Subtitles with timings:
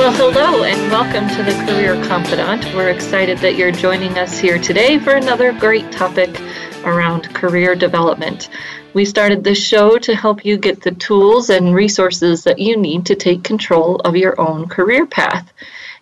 [0.00, 2.74] Well, hello and welcome to the Career Confidante.
[2.74, 6.40] We're excited that you're joining us here today for another great topic
[6.84, 8.48] around career development.
[8.94, 13.04] We started this show to help you get the tools and resources that you need
[13.06, 15.52] to take control of your own career path.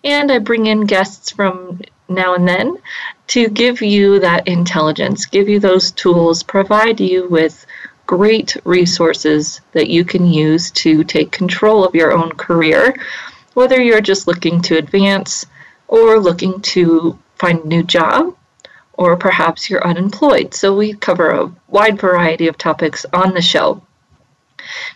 [0.05, 2.77] And I bring in guests from now and then
[3.27, 7.65] to give you that intelligence, give you those tools, provide you with
[8.05, 12.95] great resources that you can use to take control of your own career,
[13.53, 15.45] whether you're just looking to advance
[15.87, 18.35] or looking to find a new job
[18.93, 20.53] or perhaps you're unemployed.
[20.53, 23.81] So we cover a wide variety of topics on the show.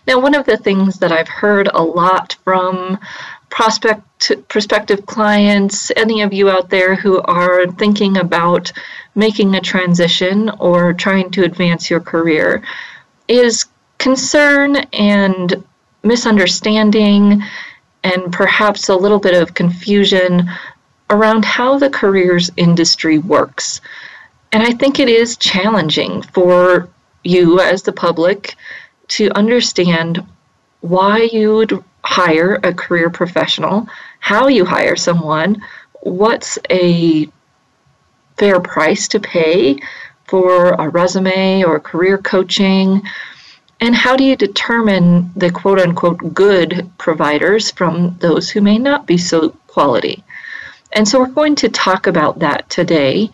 [0.06, 2.98] Now, one of the things that I've heard a lot from
[3.48, 8.72] prospect prospective clients, any of you out there who are thinking about
[9.14, 12.62] making a transition or trying to advance your career,
[13.26, 13.64] is
[13.98, 15.64] concern and
[16.02, 17.42] misunderstanding
[18.04, 20.48] and perhaps a little bit of confusion
[21.10, 23.80] around how the careers industry works.
[24.52, 26.88] And I think it is challenging for
[27.24, 28.54] you as the public
[29.08, 30.24] to understand
[30.80, 33.88] why you would hire a career professional,
[34.20, 35.62] how you hire someone,
[36.02, 37.28] what's a
[38.36, 39.78] fair price to pay
[40.26, 43.02] for a resume or career coaching,
[43.84, 49.06] and how do you determine the quote unquote good providers from those who may not
[49.06, 50.24] be so quality?
[50.94, 53.28] And so we're going to talk about that today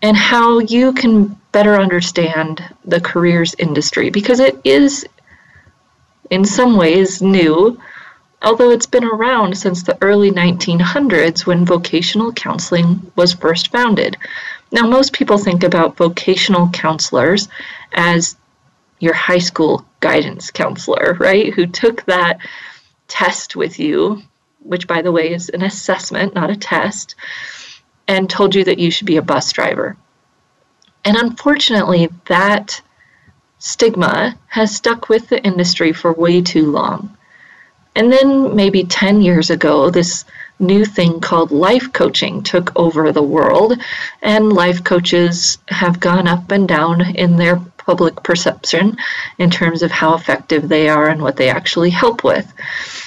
[0.00, 5.04] and how you can better understand the careers industry because it is
[6.30, 7.80] in some ways new,
[8.42, 14.16] although it's been around since the early 1900s when vocational counseling was first founded.
[14.70, 17.48] Now, most people think about vocational counselors
[17.92, 18.36] as
[19.00, 21.52] your high school guidance counselor, right?
[21.52, 22.38] Who took that
[23.08, 24.22] test with you
[24.62, 27.14] which by the way is an assessment, not a test,
[28.06, 29.96] and told you that you should be a bus driver.
[31.04, 32.80] And unfortunately, that
[33.58, 37.16] stigma has stuck with the industry for way too long.
[37.96, 40.24] And then maybe 10 years ago, this
[40.58, 43.74] new thing called life coaching took over the world,
[44.22, 47.56] and life coaches have gone up and down in their
[47.90, 48.96] public perception
[49.38, 52.46] in terms of how effective they are and what they actually help with.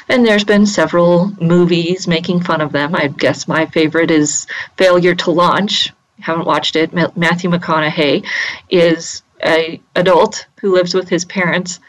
[0.09, 2.93] And there's been several movies making fun of them.
[2.93, 4.45] I guess my favorite is
[4.75, 5.93] Failure to Launch.
[6.19, 6.91] Haven't watched it.
[7.15, 8.25] Matthew McConaughey
[8.69, 11.79] is a adult who lives with his parents,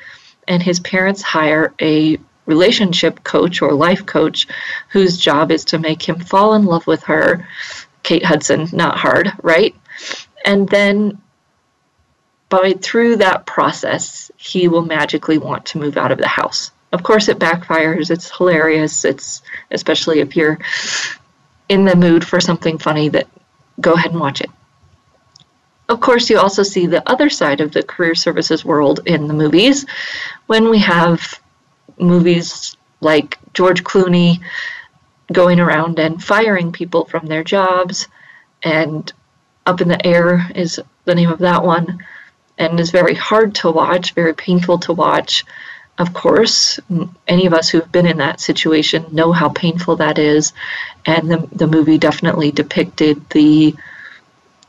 [0.47, 2.17] and his parents hire a
[2.47, 4.47] relationship coach or life coach
[4.91, 7.49] whose job is to make him fall in love with her.
[8.05, 9.75] Kate Hudson, not hard, right?
[10.45, 11.19] And then
[12.81, 16.71] through that process, he will magically want to move out of the house.
[16.93, 18.11] Of course, it backfires.
[18.11, 19.05] It's hilarious.
[19.05, 20.59] It's especially if you're
[21.69, 23.09] in the mood for something funny.
[23.09, 23.27] That
[23.81, 24.51] go ahead and watch it.
[25.89, 29.35] Of course, you also see the other side of the career services world in the
[29.35, 29.85] movies
[30.47, 31.41] when we have
[31.99, 34.41] movies like George Clooney
[35.33, 38.09] going around and firing people from their jobs,
[38.63, 39.13] and
[39.67, 41.99] Up in the Air is the name of that one,
[42.59, 45.45] and is very hard to watch, very painful to watch
[45.99, 46.81] of course,
[47.29, 50.53] any of us who've been in that situation know how painful that is,
[51.07, 53.75] and the the movie definitely depicted the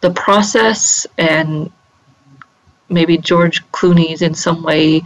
[0.02, 1.72] the process and
[2.90, 5.02] maybe George Clooney's in some way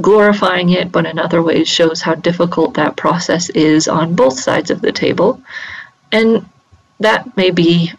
[0.00, 4.70] glorifying it, but in other ways shows how difficult that process is on both sides
[4.70, 5.42] of the table.
[6.10, 6.48] And
[7.00, 7.92] that may be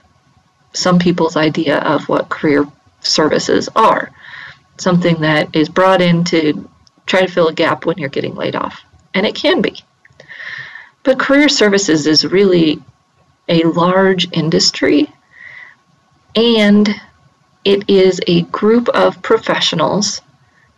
[0.73, 2.65] some people's idea of what career
[3.01, 4.11] services are
[4.79, 6.69] something that is brought in to
[7.05, 8.81] try to fill a gap when you're getting laid off.
[9.13, 9.83] And it can be.
[11.03, 12.81] But career services is really
[13.47, 15.11] a large industry
[16.35, 16.89] and
[17.65, 20.21] it is a group of professionals,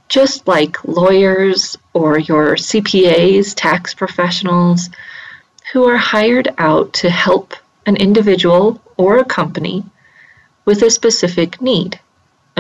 [0.10, 4.90] just like lawyers or your CPAs, tax professionals,
[5.72, 7.54] who are hired out to help
[7.86, 9.84] an individual or a company
[10.66, 12.00] with a specific need.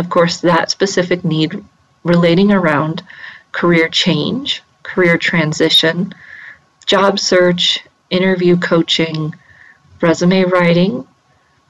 [0.01, 1.63] Of course, that specific need
[2.03, 3.03] relating around
[3.51, 6.12] career change, career transition,
[6.88, 9.36] job search, interview coaching,
[10.01, 11.07] resume writing,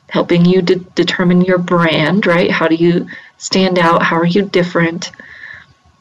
[0.08, 2.50] helping you to determine your brand, right?
[2.50, 3.06] How do you
[3.38, 4.02] stand out?
[4.02, 5.12] How are you different?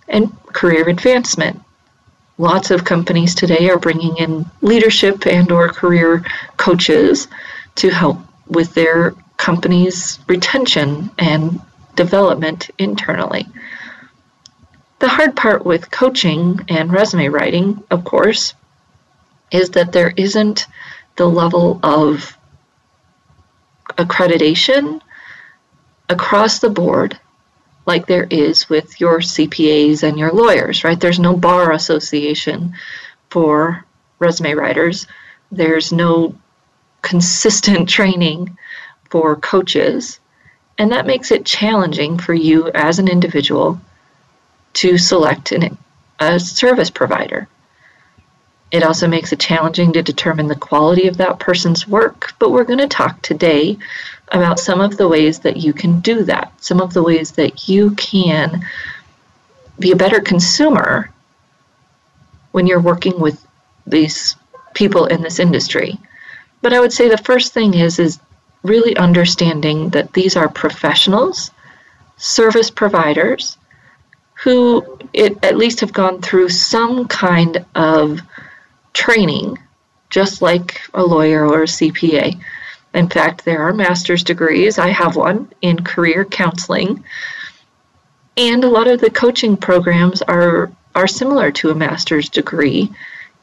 [0.07, 1.61] And career advancement.
[2.39, 6.25] Lots of companies today are bringing in leadership and or career
[6.59, 7.27] coaches
[7.75, 11.61] to help with their company's retention and
[11.97, 13.47] development internally.
[14.99, 18.55] The hard part with coaching and resume writing, of course,
[19.51, 20.67] is that there isn't
[21.17, 22.37] the level of
[23.99, 25.01] accreditation
[26.09, 27.19] across the board
[27.87, 31.01] like there is with your CPAs and your lawyers, right?
[31.01, 32.75] There's no bar association
[33.31, 33.85] for
[34.19, 35.07] resume writers.
[35.51, 36.37] There's no
[37.03, 38.57] consistent training
[39.11, 40.20] for coaches.
[40.81, 43.79] And that makes it challenging for you as an individual
[44.73, 45.77] to select an,
[46.21, 47.49] a service provider.
[48.71, 52.65] It also makes it challenging to determine the quality of that person's work, but we're
[52.65, 53.77] going to talk today
[54.33, 57.69] about some of the ways that you can do that, some of the ways that
[57.69, 58.65] you can
[59.79, 61.11] be a better consumer
[62.53, 63.47] when you're working with
[63.87, 64.35] these
[64.73, 65.99] people in this industry.
[66.63, 68.19] But I would say the first thing is is
[68.63, 71.51] really understanding that these are professionals,
[72.17, 73.57] service providers
[74.43, 78.21] who it, at least have gone through some kind of
[78.95, 79.59] training,
[80.09, 82.41] just like a lawyer or a CPA.
[82.95, 84.79] In fact, there are master's degrees.
[84.79, 87.05] I have one in career counseling.
[88.37, 92.91] And a lot of the coaching programs are, are similar to a master's degree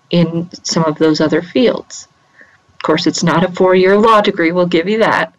[0.09, 2.07] in some of those other fields.
[2.77, 5.33] Of course, it's not a four year law degree, we'll give you that.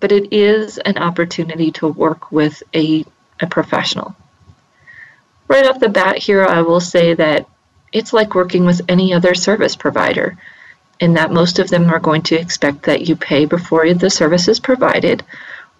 [0.00, 3.04] But it is an opportunity to work with a,
[3.40, 4.16] a professional.
[5.46, 7.46] Right off the bat, here, I will say that
[7.92, 10.38] it's like working with any other service provider
[10.98, 14.48] in that most of them are going to expect that you pay before the service
[14.48, 15.22] is provided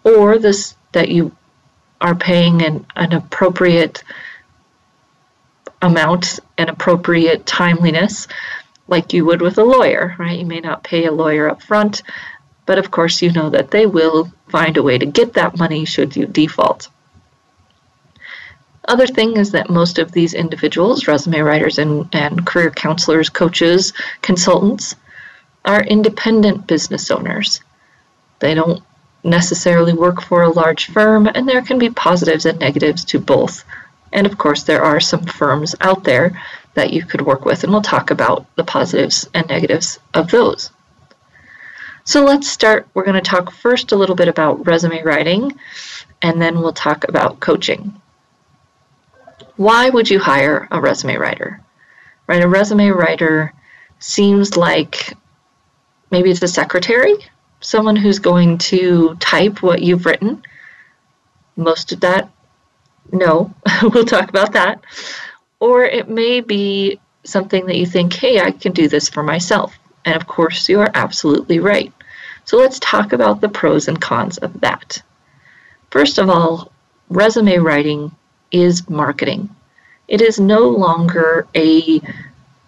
[0.04, 1.34] or this that you
[2.00, 4.04] are paying an, an appropriate
[5.80, 8.28] amount and appropriate timeliness
[8.92, 12.02] like you would with a lawyer right you may not pay a lawyer up front
[12.66, 15.84] but of course you know that they will find a way to get that money
[15.84, 16.88] should you default
[18.88, 23.92] other thing is that most of these individuals, resume writers and, and career counselors, coaches,
[24.22, 24.96] consultants,
[25.64, 27.60] are independent business owners.
[28.40, 28.82] They don't
[29.22, 33.64] necessarily work for a large firm, and there can be positives and negatives to both.
[34.12, 36.42] And of course, there are some firms out there
[36.74, 40.70] that you could work with, and we'll talk about the positives and negatives of those.
[42.04, 42.88] So let's start.
[42.94, 45.52] We're going to talk first a little bit about resume writing,
[46.22, 48.00] and then we'll talk about coaching
[49.56, 51.60] why would you hire a resume writer?
[52.26, 53.52] Right, a resume writer
[53.98, 55.14] seems like
[56.10, 57.14] maybe it's a secretary,
[57.60, 60.42] someone who's going to type what you've written.
[61.56, 62.30] Most of that,
[63.12, 64.82] no, we'll talk about that.
[65.62, 69.78] Or it may be something that you think, hey, I can do this for myself.
[70.04, 71.92] And of course, you are absolutely right.
[72.44, 75.00] So let's talk about the pros and cons of that.
[75.92, 76.72] First of all,
[77.10, 78.10] resume writing
[78.50, 79.50] is marketing.
[80.08, 82.00] It is no longer a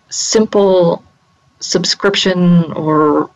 [0.08, 1.02] simple
[1.58, 3.28] subscription or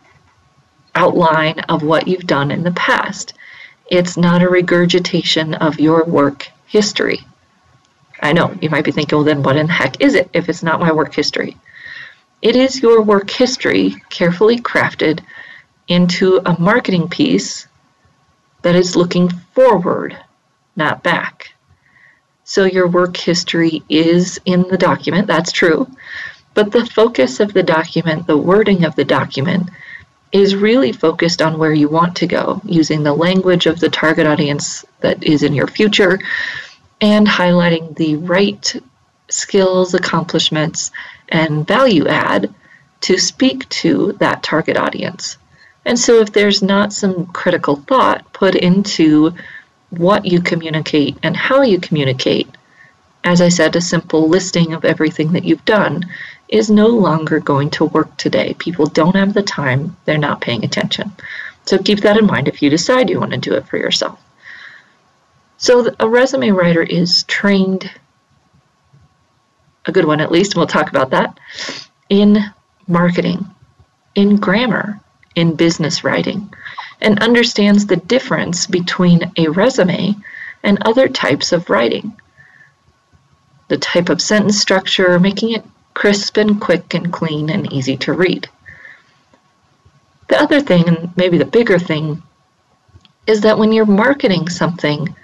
[0.95, 3.35] outline of what you've done in the past.
[3.91, 7.27] It's not a regurgitation of your work history.
[8.21, 10.49] I know, you might be thinking, well, then what in the heck is it if
[10.49, 11.57] it's not my work history?
[12.43, 15.21] It is your work history carefully crafted
[15.89, 17.67] into a marketing piece
[18.63, 20.17] that is looking forward,
[20.77, 21.53] not back.
[22.45, 25.87] So your work history is in the document, that's true.
[26.55, 29.69] But the focus of the document, the wording of the document,
[30.33, 34.27] is really focused on where you want to go, using the language of the target
[34.27, 36.19] audience that is in your future
[37.01, 38.75] and highlighting the right
[39.29, 40.91] skills, accomplishments,
[41.29, 42.53] and value add
[43.01, 45.37] to speak to that target audience.
[45.85, 49.35] And so, if there's not some critical thought put into
[49.91, 52.49] what you communicate and how you communicate,
[53.25, 56.05] as I said, a simple listing of everything that you've done
[56.49, 58.55] is no longer going to work today.
[58.59, 61.13] People don't have the time, they're not paying attention.
[61.67, 64.19] So keep that in mind if you decide you want to do it for yourself.
[65.61, 67.91] So a resume writer is trained,
[69.87, 71.39] a good one at least, and we'll talk about that,
[72.09, 72.39] in
[72.87, 73.45] marketing,
[74.15, 75.01] in grammar,
[75.35, 76.55] in business writing,
[77.01, 80.15] and understands the difference between a resume
[80.63, 82.17] and other types of writing.
[83.67, 88.13] The type of sentence structure, making it crisp and quick and clean and easy to
[88.13, 88.49] read.
[90.29, 92.23] The other thing, and maybe the bigger thing,
[93.27, 95.15] is that when you're marketing something,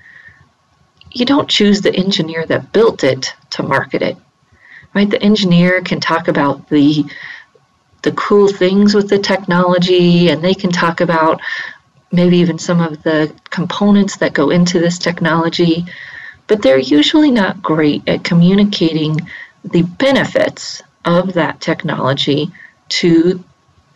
[1.14, 4.16] you don't choose the engineer that built it to market it.
[4.94, 5.08] Right?
[5.08, 7.04] The engineer can talk about the
[8.02, 11.40] the cool things with the technology and they can talk about
[12.12, 15.86] maybe even some of the components that go into this technology,
[16.46, 19.18] but they're usually not great at communicating
[19.64, 22.50] the benefits of that technology
[22.90, 23.42] to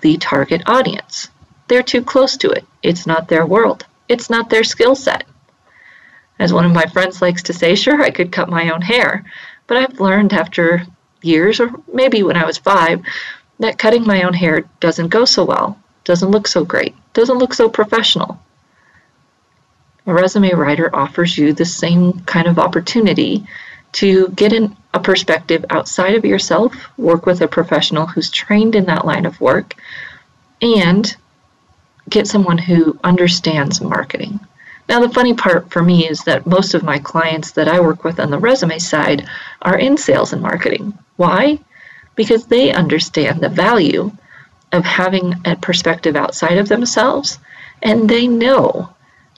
[0.01, 1.29] the target audience.
[1.69, 2.65] They're too close to it.
[2.83, 3.85] It's not their world.
[4.09, 5.28] It's not their skill set.
[6.39, 9.25] As one of my friends likes to say, sure, I could cut my own hair,
[9.67, 10.87] but I've learned after
[11.23, 13.03] years, or maybe when I was five,
[13.59, 17.55] that cutting my own hair doesn't go so well, doesn't look so great, doesn't look
[17.55, 18.41] so professional.
[20.07, 23.47] A resume writer offers you the same kind of opportunity
[23.93, 28.87] to get in a perspective outside of yourself, work with a professional who's trained in
[28.87, 29.75] that line of work,
[30.63, 31.17] and
[32.09, 34.41] get someone who understands marketing.
[34.89, 38.05] Now, the funny part for me is that most of my clients that I work
[38.05, 39.29] with on the resume side
[39.63, 40.97] are in sales and marketing.
[41.17, 41.59] Why?
[42.19, 44.11] because they understand the value
[44.73, 47.39] of having a perspective outside of themselves
[47.85, 48.93] and they know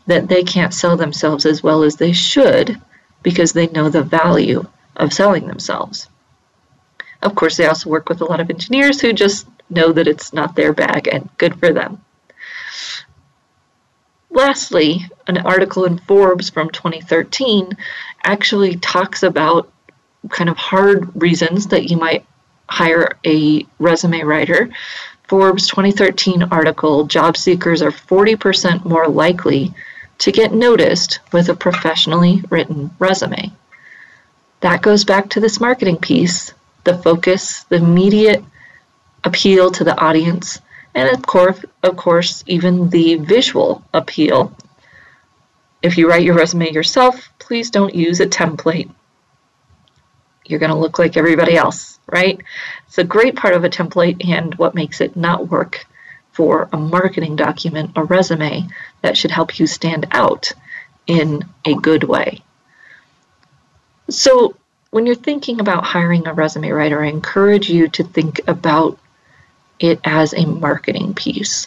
[0.07, 2.81] that they can't sell themselves as well as they should
[3.23, 4.65] because they know the value
[4.97, 6.09] of selling themselves.
[7.21, 10.33] Of course, they also work with a lot of engineers who just know that it's
[10.33, 12.03] not their bag and good for them.
[14.31, 17.77] Lastly, an article in Forbes from 2013
[18.25, 19.73] actually talks about
[20.29, 22.25] kind of hard reasons that you might
[22.69, 24.71] hire a resume writer.
[25.25, 29.75] Forbes 2013 article job seekers are 40% more likely
[30.19, 33.53] to get noticed with a professionally written resume.
[34.61, 36.53] That goes back to this marketing piece
[36.85, 38.43] the focus, the immediate
[39.25, 40.61] appeal to the audience,
[40.95, 44.57] and of course, of course, even the visual appeal.
[45.83, 48.91] If you write your resume yourself, please don't use a template.
[50.47, 52.41] You're going to look like everybody else right?
[52.87, 55.87] It's a great part of a template and what makes it not work
[56.33, 58.69] for a marketing document, a resume
[59.03, 60.53] that should help you stand out
[61.07, 62.43] in a good way.
[64.09, 64.57] So,
[64.91, 68.99] when you're thinking about hiring a resume writer, I encourage you to think about
[69.81, 71.67] it as a marketing piece,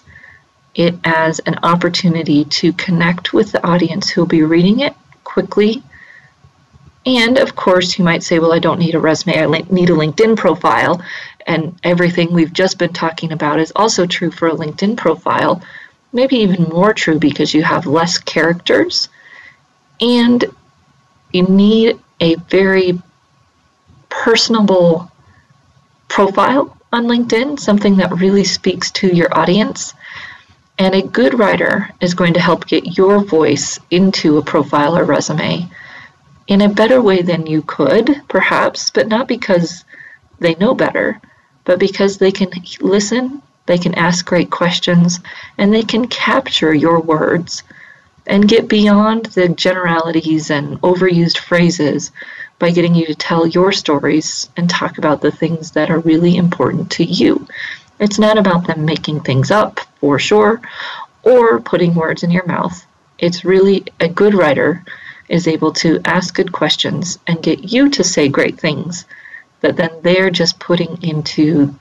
[0.75, 4.93] it as an opportunity to connect with the audience who'll be reading it
[5.23, 5.83] quickly.
[7.05, 9.93] And of course, you might say, well, I don't need a resume, I need a
[9.93, 11.01] LinkedIn profile.
[11.45, 15.61] And everything we've just been talking about is also true for a LinkedIn profile,
[16.13, 19.09] maybe even more true because you have less characters.
[19.99, 20.45] And
[21.33, 23.01] you need a very
[24.09, 25.11] personable
[26.07, 29.93] profile on LinkedIn, something that really speaks to your audience.
[30.77, 35.03] And a good writer is going to help get your voice into a profile or
[35.03, 35.69] resume
[36.47, 39.85] in a better way than you could, perhaps, but not because
[40.39, 41.19] they know better,
[41.63, 42.49] but because they can
[42.81, 45.19] listen, they can ask great questions,
[45.57, 47.63] and they can capture your words
[48.25, 52.11] and get beyond the generalities and overused phrases
[52.59, 56.37] by getting you to tell your stories and talk about the things that are really
[56.37, 57.47] important to you.
[57.99, 60.61] It's not about them making things up, for sure,
[61.23, 62.85] or putting words in your mouth.
[63.19, 64.83] It's really a good writer
[65.29, 69.05] is able to ask good questions and get you to say great things
[69.61, 71.73] that then they're just putting into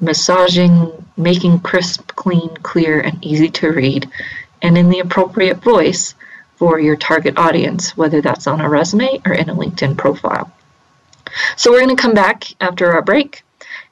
[0.00, 4.10] massaging, making crisp, clean, clear, and easy to read,
[4.62, 6.14] and in the appropriate voice
[6.62, 10.48] for your target audience, whether that's on a resume or in a LinkedIn profile.
[11.56, 13.42] So, we're going to come back after our break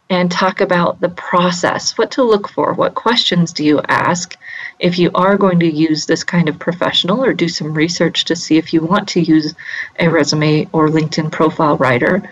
[0.08, 4.36] and talk about the process what to look for, what questions do you ask,
[4.78, 8.36] if you are going to use this kind of professional or do some research to
[8.36, 9.52] see if you want to use
[9.98, 12.22] a resume or LinkedIn profile writer,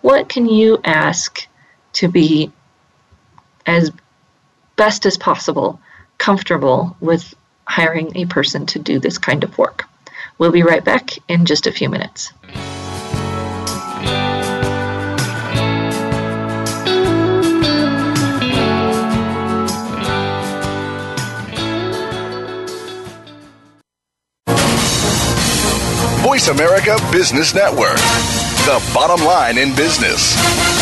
[0.00, 1.46] what can you ask
[1.92, 2.50] to be
[3.66, 3.92] as
[4.76, 5.78] best as possible
[6.16, 7.34] comfortable with
[7.66, 9.84] hiring a person to do this kind of work?
[10.38, 12.32] We'll be right back in just a few minutes.
[26.22, 27.96] Voice America Business Network,
[28.66, 30.81] the bottom line in business.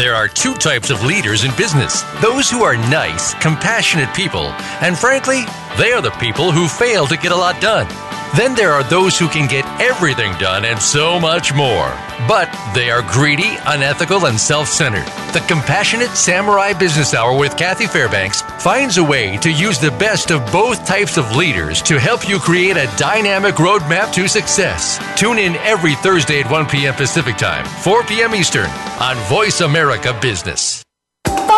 [0.00, 4.46] There are two types of leaders in business those who are nice, compassionate people,
[4.80, 5.44] and frankly,
[5.76, 8.09] they are the people who fail to get a lot done.
[8.36, 11.88] Then there are those who can get everything done and so much more.
[12.28, 15.06] But they are greedy, unethical, and self centered.
[15.32, 20.30] The Compassionate Samurai Business Hour with Kathy Fairbanks finds a way to use the best
[20.30, 24.98] of both types of leaders to help you create a dynamic roadmap to success.
[25.18, 26.94] Tune in every Thursday at 1 p.m.
[26.94, 28.34] Pacific Time, 4 p.m.
[28.34, 28.70] Eastern
[29.00, 30.84] on Voice America Business.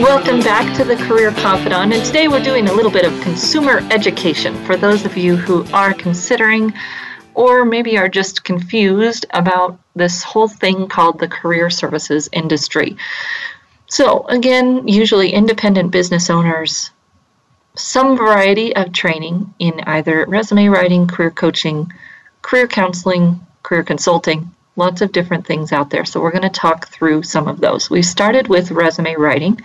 [0.00, 3.78] Welcome back to the Career Confidante, and today we're doing a little bit of consumer
[3.92, 6.74] education for those of you who are considering
[7.34, 12.96] or maybe are just confused about this whole thing called the career services industry.
[13.86, 16.90] So, again, usually independent business owners,
[17.74, 21.92] some variety of training in either resume writing, career coaching,
[22.42, 26.04] career counseling, career consulting, lots of different things out there.
[26.04, 27.90] So, we're going to talk through some of those.
[27.90, 29.60] We started with resume writing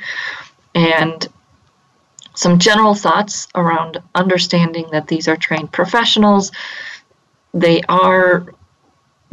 [0.76, 1.28] and
[2.36, 6.52] some general thoughts around understanding that these are trained professionals
[7.54, 8.46] they are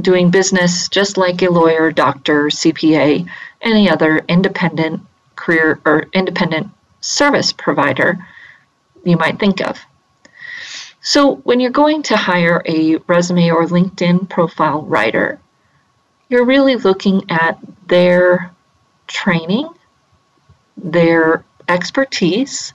[0.01, 3.29] doing business just like a lawyer, doctor, CPA,
[3.63, 5.03] any other independent
[5.37, 6.69] career or independent
[7.01, 8.19] service provider
[9.05, 9.79] you might think of.
[11.01, 15.39] So, when you're going to hire a resume or LinkedIn profile writer,
[16.29, 18.51] you're really looking at their
[19.07, 19.69] training,
[20.77, 22.75] their expertise,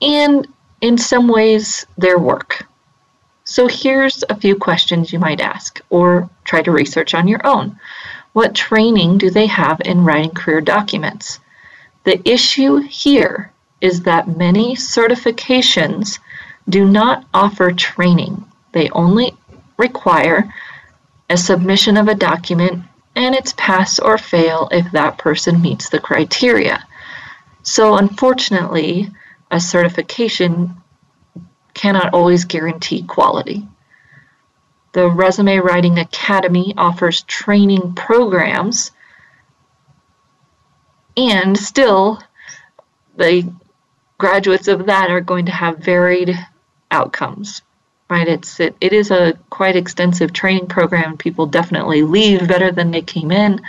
[0.00, 0.48] and
[0.80, 2.66] in some ways, their work.
[3.50, 7.80] So here's a few questions you might ask or try to research on your own.
[8.34, 11.40] What training do they have in writing career documents?
[12.04, 16.18] The issue here is that many certifications
[16.68, 18.44] do not offer training.
[18.72, 19.34] They only
[19.78, 20.52] require
[21.30, 22.84] a submission of a document
[23.16, 26.86] and it's pass or fail if that person meets the criteria.
[27.62, 29.10] So unfortunately,
[29.50, 30.77] a certification
[31.78, 33.66] cannot always guarantee quality.
[34.92, 38.90] The Resume Writing Academy offers training programs,
[41.16, 42.20] and still,
[43.16, 43.48] the
[44.18, 46.36] graduates of that are going to have varied
[46.90, 47.62] outcomes.
[48.10, 48.26] Right?
[48.26, 51.16] It's it, it is a quite extensive training program.
[51.16, 53.60] People definitely leave better than they came in.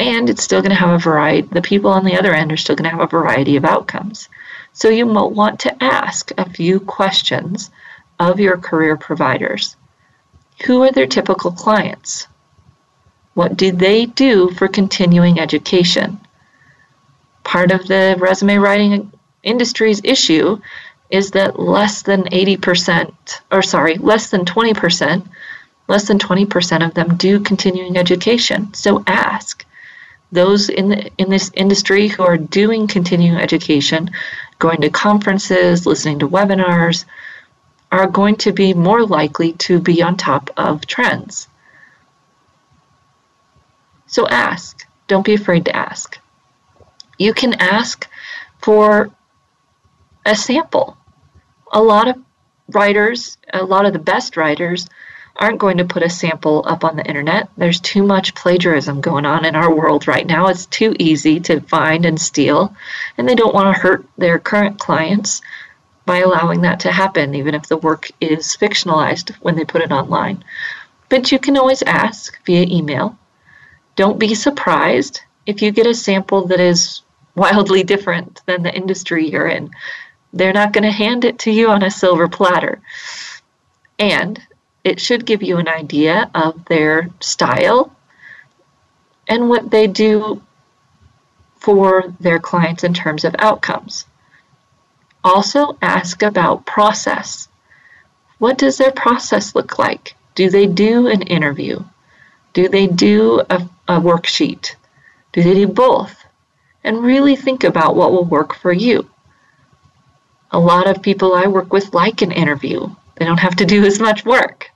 [0.00, 2.56] And it's still going to have a variety, the people on the other end are
[2.56, 4.28] still going to have a variety of outcomes.
[4.72, 7.70] So you might want to ask a few questions
[8.18, 9.76] of your career providers.
[10.66, 12.26] Who are their typical clients?
[13.34, 16.20] What do they do for continuing education?
[17.44, 20.60] Part of the resume writing industry's issue
[21.10, 23.12] is that less than 80%,
[23.50, 25.26] or sorry, less than 20%,
[25.88, 28.72] less than 20% of them do continuing education.
[28.74, 29.64] So ask
[30.32, 34.10] those in the, in this industry who are doing continuing education,
[34.60, 37.04] going to conferences, listening to webinars,
[37.90, 41.48] are going to be more likely to be on top of trends.
[44.06, 44.86] So ask.
[45.08, 46.18] Don't be afraid to ask.
[47.18, 48.08] You can ask
[48.62, 49.10] for
[50.24, 50.96] a sample.
[51.72, 52.16] A lot of
[52.68, 54.88] writers, a lot of the best writers,
[55.40, 57.48] aren't going to put a sample up on the internet.
[57.56, 60.48] There's too much plagiarism going on in our world right now.
[60.48, 62.76] It's too easy to find and steal,
[63.16, 65.40] and they don't want to hurt their current clients
[66.04, 69.92] by allowing that to happen, even if the work is fictionalized when they put it
[69.92, 70.44] online.
[71.08, 73.18] But you can always ask via email.
[73.96, 77.02] Don't be surprised if you get a sample that is
[77.34, 79.70] wildly different than the industry you're in.
[80.32, 82.80] They're not going to hand it to you on a silver platter.
[83.98, 84.40] And
[84.84, 87.94] it should give you an idea of their style
[89.28, 90.42] and what they do
[91.56, 94.06] for their clients in terms of outcomes.
[95.22, 97.48] Also, ask about process.
[98.38, 100.14] What does their process look like?
[100.34, 101.84] Do they do an interview?
[102.54, 104.74] Do they do a, a worksheet?
[105.32, 106.24] Do they do both?
[106.82, 109.08] And really think about what will work for you.
[110.50, 112.88] A lot of people I work with like an interview.
[113.16, 114.69] They don't have to do as much work.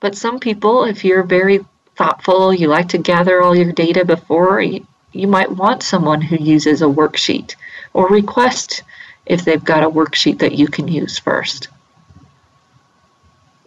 [0.00, 1.64] But some people, if you're very
[1.96, 6.36] thoughtful, you like to gather all your data before, you, you might want someone who
[6.36, 7.56] uses a worksheet
[7.92, 8.82] or request
[9.26, 11.68] if they've got a worksheet that you can use first.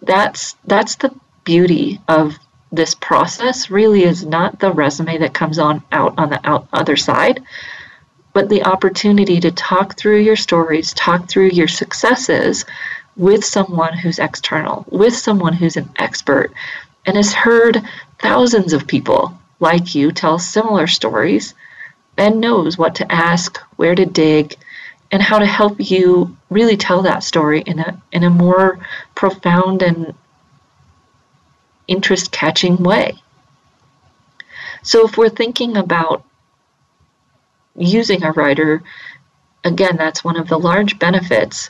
[0.02, 1.14] That's that's the
[1.44, 2.38] beauty of
[2.72, 6.96] this process really is not the resume that comes on out on the out, other
[6.96, 7.44] side,
[8.34, 12.66] but the opportunity to talk through your stories, talk through your successes
[13.16, 16.52] with someone who's external, with someone who's an expert,
[17.06, 17.82] and has heard
[18.20, 21.54] thousands of people like you tell similar stories
[22.18, 24.56] and knows what to ask, where to dig,
[25.12, 28.80] and how to help you really tell that story in a in a more
[29.16, 30.14] profound and
[31.88, 33.14] interest catching way.
[34.84, 36.24] So if we're thinking about
[37.76, 38.82] using a writer,
[39.64, 41.70] again, that's one of the large benefits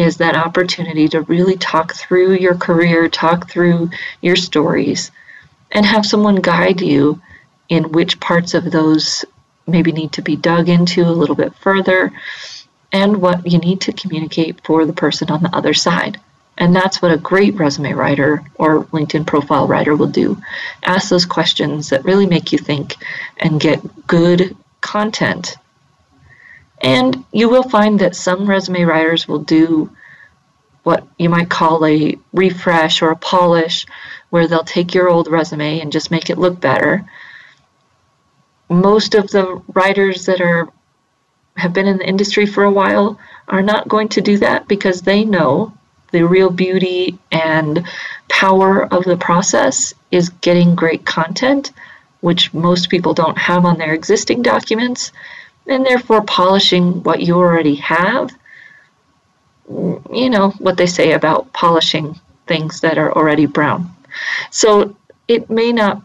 [0.00, 3.90] is that opportunity to really talk through your career, talk through
[4.22, 5.10] your stories,
[5.72, 7.20] and have someone guide you
[7.68, 9.26] in which parts of those
[9.66, 12.10] maybe need to be dug into a little bit further
[12.92, 16.18] and what you need to communicate for the person on the other side.
[16.56, 20.38] And that's what a great resume writer or LinkedIn profile writer will do.
[20.82, 22.96] Ask those questions that really make you think
[23.38, 25.56] and get good content
[26.80, 29.90] and you will find that some resume writers will do
[30.82, 33.86] what you might call a refresh or a polish,
[34.30, 37.04] where they'll take your old resume and just make it look better.
[38.70, 40.68] Most of the writers that are
[41.56, 45.02] have been in the industry for a while are not going to do that because
[45.02, 45.72] they know
[46.12, 47.86] the real beauty and
[48.28, 51.72] power of the process is getting great content,
[52.20, 55.12] which most people don't have on their existing documents
[55.66, 58.30] and therefore polishing what you already have.
[59.68, 63.94] You know what they say about polishing things that are already brown.
[64.50, 64.96] So
[65.28, 66.02] it may not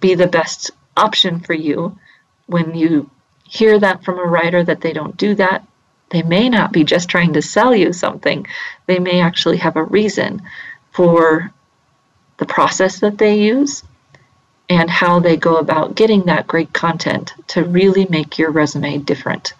[0.00, 1.98] be the best option for you
[2.46, 3.10] when you
[3.44, 5.66] hear that from a writer that they don't do that.
[6.10, 8.46] They may not be just trying to sell you something,
[8.86, 10.42] they may actually have a reason
[10.90, 11.50] for
[12.36, 13.82] the process that they use
[14.72, 19.52] and how they go about getting that great content to really make your resume different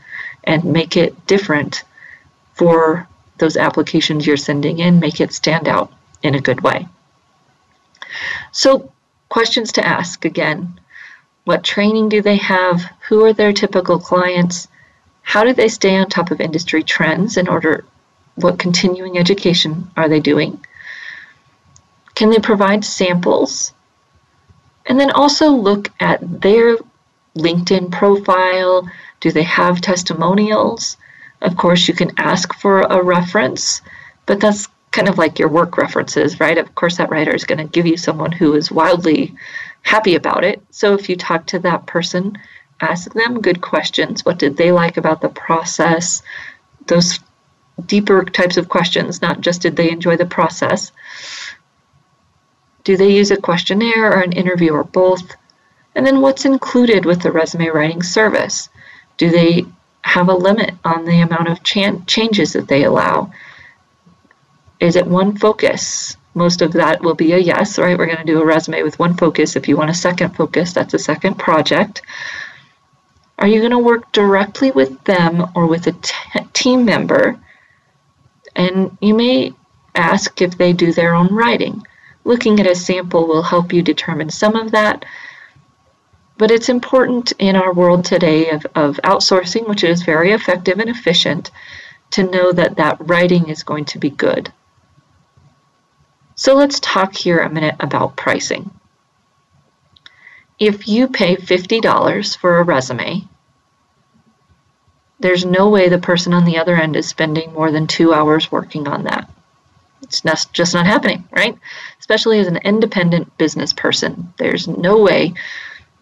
[0.45, 1.85] and make it different
[2.55, 6.89] for those applications you're sending in, make it stand out in a good way.
[8.53, 8.91] So,
[9.29, 10.81] questions to ask again
[11.45, 12.83] what training do they have?
[13.09, 14.69] Who are their typical clients?
[15.21, 17.85] How do they stay on top of industry trends in order?
[18.37, 20.65] What continuing education are they doing?
[22.15, 23.75] Can they provide samples
[24.87, 26.77] and then also look at their
[27.37, 28.89] LinkedIn profile.
[29.21, 30.97] Do they have testimonials?
[31.41, 33.83] Of course, you can ask for a reference,
[34.27, 36.59] but that's kind of like your work references, right?
[36.59, 39.35] Of course, that writer is going to give you someone who is wildly
[39.83, 40.63] happy about it.
[40.71, 42.39] So if you talk to that person,
[42.81, 44.25] ask them good questions.
[44.25, 46.23] What did they like about the process?
[46.87, 47.19] Those
[47.87, 50.93] deeper types of questions, not just did they enjoy the process.
[52.85, 55.37] Do they use a questionnaire or an interview or both?
[55.95, 58.69] And then what's included with the resume writing service?
[59.19, 59.65] Do they
[60.03, 63.33] have a limit on the amount of chan- changes that they allow?
[64.81, 66.17] Is it one focus?
[66.35, 67.97] Most of that will be a yes, right?
[67.97, 69.55] We're going to do a resume with one focus.
[69.55, 72.03] If you want a second focus, that's a second project.
[73.39, 77.39] Are you going to work directly with them or with a t- team member?
[78.57, 79.53] And you may
[79.95, 81.87] ask if they do their own writing.
[82.25, 85.05] Looking at a sample will help you determine some of that.
[86.39, 90.89] But it's important in our world today of, of outsourcing, which is very effective and
[90.89, 91.51] efficient,
[92.13, 94.53] to know that that writing is going to be good.
[96.35, 98.71] So let's talk here a minute about pricing.
[100.59, 103.29] If you pay $50 for a resume,
[105.21, 108.51] there's no way the person on the other end is spending more than two hours
[108.51, 109.31] working on that.
[110.13, 111.59] It's not, just not happening, right?
[111.99, 114.35] Especially as an independent business person.
[114.37, 115.33] There's no way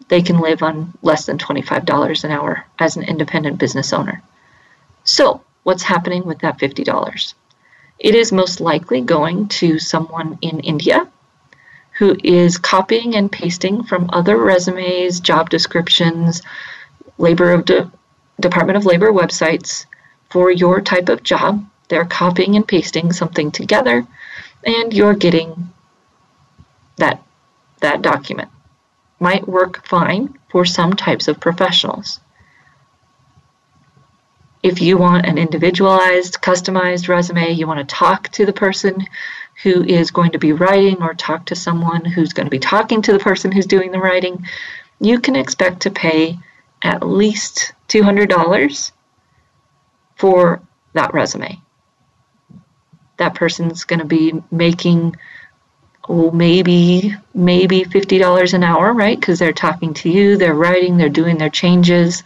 [0.09, 4.21] they can live on less than $25 an hour as an independent business owner.
[5.05, 7.33] So, what's happening with that $50?
[7.99, 11.09] It is most likely going to someone in India
[11.93, 16.41] who is copying and pasting from other resumes, job descriptions,
[17.17, 17.89] labor of de-
[18.41, 19.85] Department of Labor websites
[20.29, 21.65] for your type of job.
[21.91, 24.07] They're copying and pasting something together,
[24.63, 25.73] and you're getting
[26.95, 27.21] that
[27.81, 28.49] that document.
[29.19, 32.21] Might work fine for some types of professionals.
[34.63, 39.05] If you want an individualized, customized resume, you want to talk to the person
[39.61, 43.01] who is going to be writing or talk to someone who's going to be talking
[43.01, 44.47] to the person who's doing the writing,
[45.01, 46.39] you can expect to pay
[46.83, 48.91] at least $200
[50.15, 50.61] for
[50.93, 51.59] that resume.
[53.21, 55.15] That person's going to be making
[56.09, 59.19] oh maybe maybe $50 an hour, right?
[59.19, 62.23] Because they're talking to you, they're writing, they're doing their changes.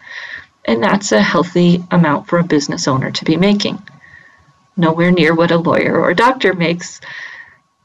[0.63, 3.83] And that's a healthy amount for a business owner to be making.
[4.77, 7.01] Nowhere near what a lawyer or a doctor makes.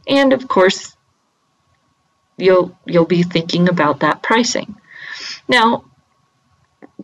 [0.06, 0.96] And of course,
[2.36, 4.76] you'll you'll be thinking about that pricing.
[5.48, 5.84] Now,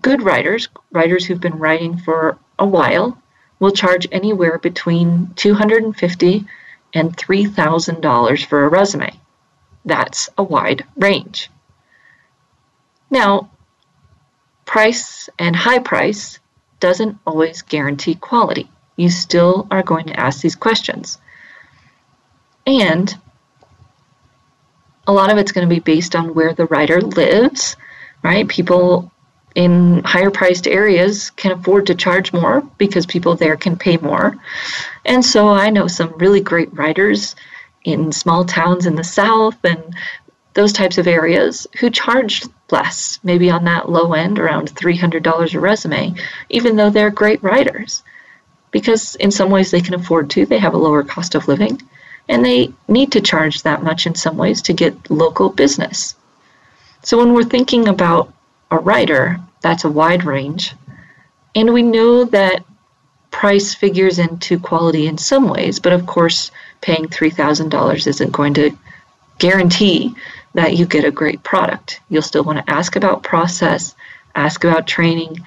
[0.01, 3.21] good writers, writers who've been writing for a while,
[3.59, 6.45] will charge anywhere between 250
[6.95, 9.21] and $3,000 for a resume.
[9.85, 11.51] That's a wide range.
[13.11, 13.51] Now,
[14.65, 16.39] price and high price
[16.81, 18.71] doesn't always guarantee quality.
[18.97, 21.19] You still are going to ask these questions.
[22.67, 23.17] And
[25.07, 27.77] a lot of it's going to be based on where the writer lives,
[28.23, 28.49] right?
[28.49, 29.13] People
[29.57, 34.37] in higher priced areas can afford to charge more because people there can pay more.
[35.07, 37.35] And so I know some really great writers
[37.83, 39.83] in small towns in the South and
[40.53, 45.61] those types of areas who charge less, maybe on that low end, around $300 a
[45.61, 46.15] resume,
[46.51, 48.03] even though they're great writers.
[48.73, 51.81] Because in some ways they can afford to, they have a lower cost of living,
[52.29, 56.15] and they need to charge that much in some ways to get local business.
[57.03, 58.33] So when we're thinking about
[58.71, 60.75] a writer, that's a wide range.
[61.57, 62.65] And we know that
[63.33, 66.53] price figures into quality in some ways, but of course,
[66.83, 68.71] paying $3,000 isn't going to
[69.39, 70.15] guarantee
[70.55, 72.01] that you get a great product.
[72.09, 73.97] You'll still want to ask about process,
[74.37, 75.45] ask about training,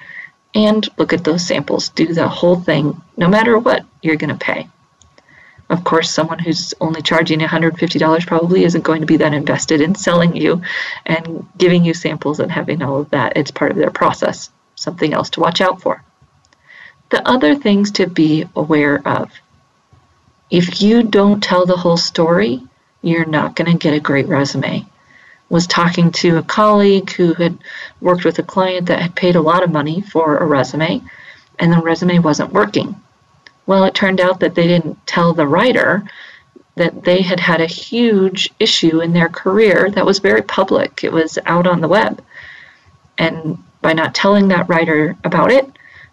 [0.54, 1.88] and look at those samples.
[1.88, 4.68] Do the whole thing, no matter what you're going to pay.
[5.70, 9.94] Of course, someone who's only charging $150 probably isn't going to be that invested in
[9.94, 10.60] selling you
[11.06, 13.36] and giving you samples and having all of that.
[13.36, 16.02] It's part of their process, something else to watch out for.
[17.10, 19.30] The other things to be aware of
[20.50, 22.62] if you don't tell the whole story,
[23.02, 24.84] you're not going to get a great resume
[25.50, 27.58] was talking to a colleague who had
[28.00, 31.02] worked with a client that had paid a lot of money for a resume,
[31.58, 32.94] and the resume wasn't working.
[33.70, 36.02] Well, it turned out that they didn't tell the writer
[36.74, 41.04] that they had had a huge issue in their career that was very public.
[41.04, 42.20] It was out on the web.
[43.16, 45.70] And by not telling that writer about it,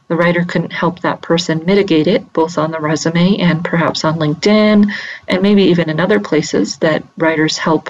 [0.07, 4.19] the writer couldn't help that person mitigate it, both on the resume and perhaps on
[4.19, 4.91] LinkedIn,
[5.27, 7.89] and maybe even in other places that writers help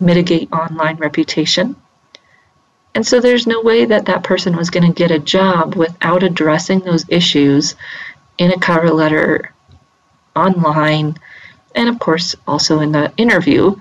[0.00, 1.76] mitigate online reputation.
[2.96, 6.24] And so there's no way that that person was going to get a job without
[6.24, 7.76] addressing those issues
[8.38, 9.52] in a cover letter,
[10.36, 11.16] online,
[11.74, 13.74] and of course also in the interview,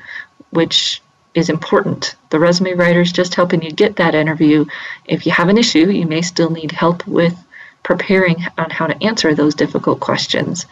[0.52, 1.02] which
[1.34, 2.16] is important.
[2.30, 4.66] The resume writer is just helping you get that interview.
[5.06, 7.36] If you have an issue, you may still need help with
[7.82, 10.68] preparing on how to answer those difficult questions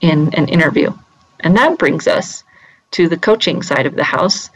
[0.00, 0.92] in an interview.
[1.40, 2.44] And that brings us
[2.92, 4.50] to the coaching side of the house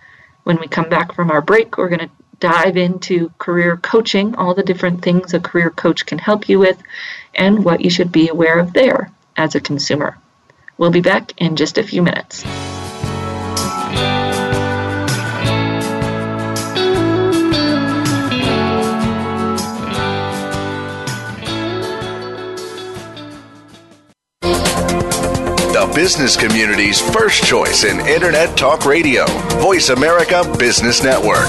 [0.44, 4.54] when we come back from our break, we're going to dive into career coaching, all
[4.54, 6.82] the different things a career coach can help you with,
[7.34, 10.18] and what you should be aware of there as a consumer.
[10.78, 12.42] We'll be back in just a few minutes.
[25.72, 29.26] The business community's first choice in Internet Talk Radio,
[29.60, 31.48] Voice America Business Network.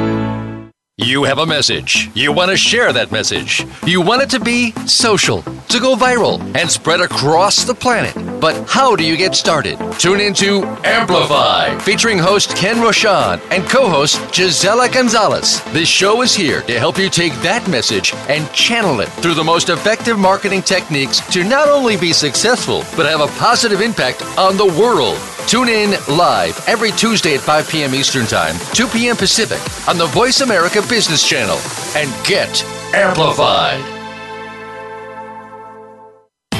[1.03, 2.11] You have a message.
[2.13, 3.65] You want to share that message.
[3.87, 8.13] You want it to be social, to go viral, and spread across the planet.
[8.39, 9.79] But how do you get started?
[9.97, 15.63] Tune into Amplify, featuring host Ken Rochon and co host Gisela Gonzalez.
[15.73, 19.43] This show is here to help you take that message and channel it through the
[19.43, 24.55] most effective marketing techniques to not only be successful, but have a positive impact on
[24.55, 25.17] the world.
[25.47, 27.93] Tune in live every Tuesday at 5 p.m.
[27.93, 29.15] Eastern Time, 2 p.m.
[29.15, 31.57] Pacific on the Voice America Business Channel
[31.95, 34.00] and get amplified.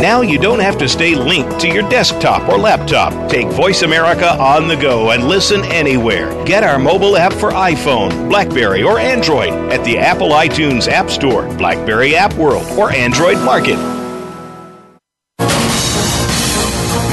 [0.00, 3.30] Now you don't have to stay linked to your desktop or laptop.
[3.30, 6.44] Take Voice America on the go and listen anywhere.
[6.44, 11.46] Get our mobile app for iPhone, Blackberry, or Android at the Apple iTunes App Store,
[11.56, 13.78] Blackberry App World, or Android Market.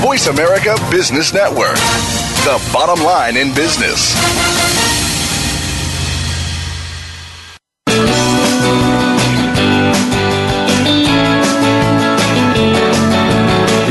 [0.02, 1.76] Voice America Business Network,
[2.44, 4.81] the bottom line in business.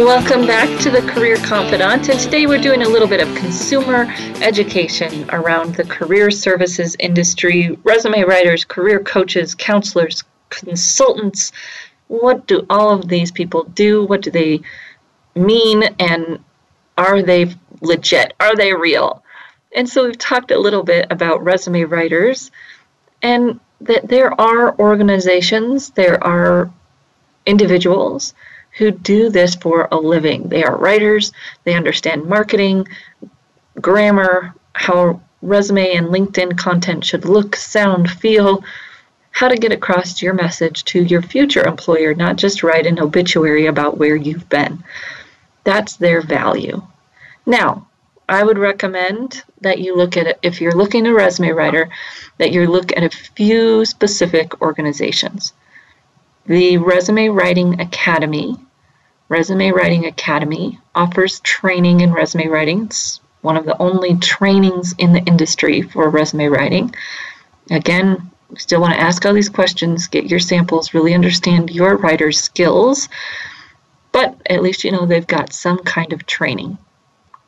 [0.00, 4.06] Welcome back to the Career Confidante, and today we're doing a little bit of consumer
[4.40, 11.52] education around the career services industry, resume writers, career coaches, counselors, consultants.
[12.08, 14.06] What do all of these people do?
[14.06, 14.62] What do they
[15.34, 15.82] mean?
[15.98, 16.42] And
[16.96, 18.32] are they legit?
[18.40, 19.22] Are they real?
[19.76, 22.50] And so we've talked a little bit about resume writers
[23.20, 26.72] and that there are organizations, there are
[27.44, 28.32] individuals
[28.78, 30.48] who do this for a living.
[30.48, 31.32] They are writers,
[31.64, 32.86] they understand marketing,
[33.80, 38.62] grammar, how resume and LinkedIn content should look, sound, feel,
[39.32, 43.66] how to get across your message to your future employer, not just write an obituary
[43.66, 44.82] about where you've been.
[45.64, 46.82] That's their value.
[47.46, 47.86] Now,
[48.28, 51.88] I would recommend that you look at it, if you're looking a resume writer,
[52.38, 55.52] that you look at a few specific organizations.
[56.50, 58.56] The Resume Writing Academy,
[59.28, 62.86] Resume Writing Academy, offers training in resume writing.
[62.86, 66.92] It's one of the only trainings in the industry for resume writing.
[67.70, 72.40] Again, still want to ask all these questions, get your samples, really understand your writer's
[72.40, 73.08] skills,
[74.10, 76.76] but at least you know they've got some kind of training.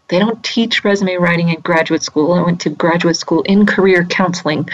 [0.09, 2.33] They don't teach resume writing in graduate school.
[2.33, 4.69] I went to graduate school in career counseling,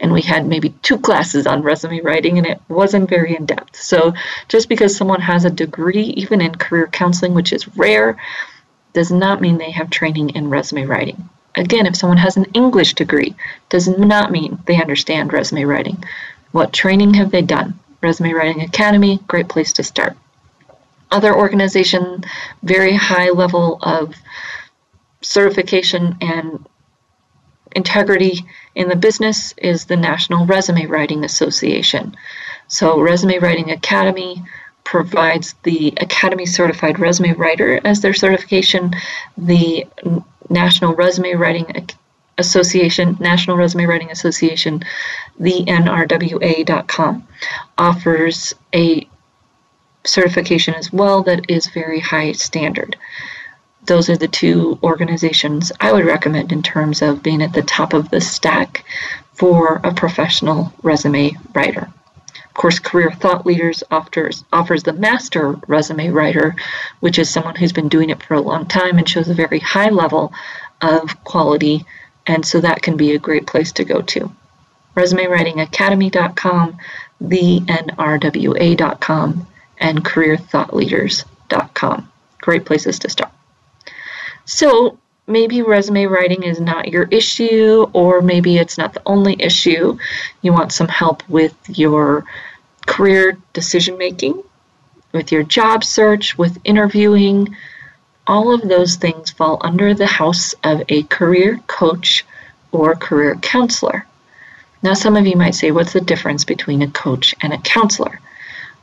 [0.00, 3.76] and we had maybe two classes on resume writing, and it wasn't very in depth.
[3.76, 4.12] So,
[4.48, 8.16] just because someone has a degree, even in career counseling, which is rare,
[8.92, 11.28] does not mean they have training in resume writing.
[11.54, 13.34] Again, if someone has an English degree,
[13.68, 16.02] does not mean they understand resume writing.
[16.52, 17.78] What training have they done?
[18.02, 20.16] Resume Writing Academy, great place to start.
[21.10, 22.24] Other organization,
[22.62, 24.14] very high level of
[25.22, 26.66] certification and
[27.74, 28.44] integrity
[28.74, 32.16] in the business is the National Resume Writing Association.
[32.68, 34.42] So, Resume Writing Academy
[34.84, 38.94] provides the Academy Certified Resume Writer as their certification,
[39.36, 39.86] the
[40.50, 41.86] National Resume Writing
[42.38, 44.82] Association, National Resume Writing Association,
[45.38, 47.26] the NRWA.com
[47.78, 49.06] offers a
[50.04, 52.96] certification as well that is very high standard.
[53.84, 57.94] Those are the two organizations I would recommend in terms of being at the top
[57.94, 58.84] of the stack
[59.34, 61.92] for a professional resume writer.
[62.52, 66.54] Of course, Career Thought Leaders offers, offers the Master Resume Writer,
[67.00, 69.58] which is someone who's been doing it for a long time and shows a very
[69.58, 70.32] high level
[70.80, 71.84] of quality,
[72.26, 74.30] and so that can be a great place to go to.
[74.96, 76.78] ResumeWritingAcademy.com,
[77.22, 79.46] thenrwa.com,
[79.78, 82.12] and CareerThoughtLeaders.com.
[82.42, 83.32] Great places to start.
[84.44, 89.96] So, maybe resume writing is not your issue, or maybe it's not the only issue.
[90.42, 92.24] You want some help with your
[92.86, 94.42] career decision making,
[95.12, 97.56] with your job search, with interviewing.
[98.26, 102.24] All of those things fall under the house of a career coach
[102.72, 104.06] or career counselor.
[104.82, 108.20] Now, some of you might say, what's the difference between a coach and a counselor?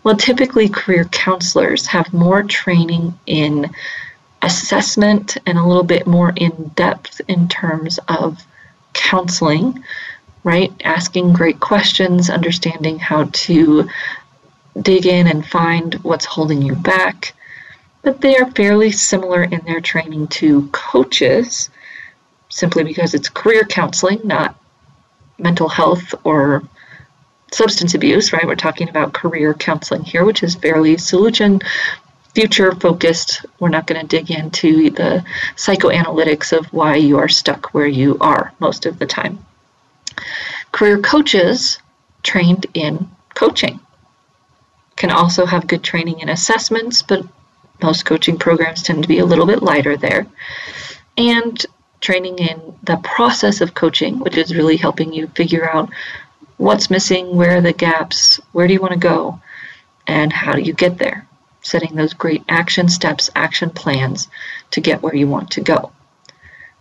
[0.04, 3.70] Well, typically, career counselors have more training in
[4.42, 8.46] assessment and a little bit more in depth in terms of
[8.94, 9.84] counseling,
[10.44, 10.72] right?
[10.84, 13.90] Asking great questions, understanding how to
[14.82, 17.34] dig in and find what's holding you back.
[18.02, 21.70] But they are fairly similar in their training to coaches,
[22.48, 24.56] simply because it's career counseling, not
[25.38, 26.64] mental health or
[27.52, 28.46] substance abuse, right?
[28.46, 31.62] We're talking about career counseling here, which is fairly solution
[32.34, 33.46] future focused.
[33.60, 35.24] We're not going to dig into the
[35.56, 39.46] psychoanalytics of why you are stuck where you are most of the time.
[40.72, 41.80] Career coaches
[42.24, 43.80] trained in coaching
[44.96, 47.26] can also have good training in assessments, but
[47.82, 50.28] most coaching programs tend to be a little bit lighter there.
[51.18, 51.66] And
[52.02, 55.90] training in the process of coaching, which is really helping you figure out
[56.58, 59.40] what's missing, where are the gaps, where do you want to go,
[60.08, 61.29] and how do you get there
[61.62, 64.28] setting those great action steps, action plans
[64.72, 65.92] to get where you want to go.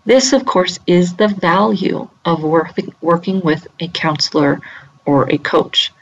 [0.05, 4.61] This, of course, is the value of work, working with a counselor
[5.05, 5.93] or a coach.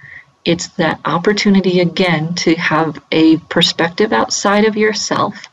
[0.44, 5.48] It's that opportunity again to have a perspective outside of yourself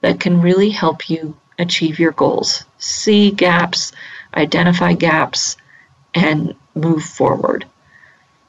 [0.00, 3.92] that can really help you achieve your goals, see gaps,
[4.34, 5.56] identify gaps,
[6.14, 7.66] and move forward.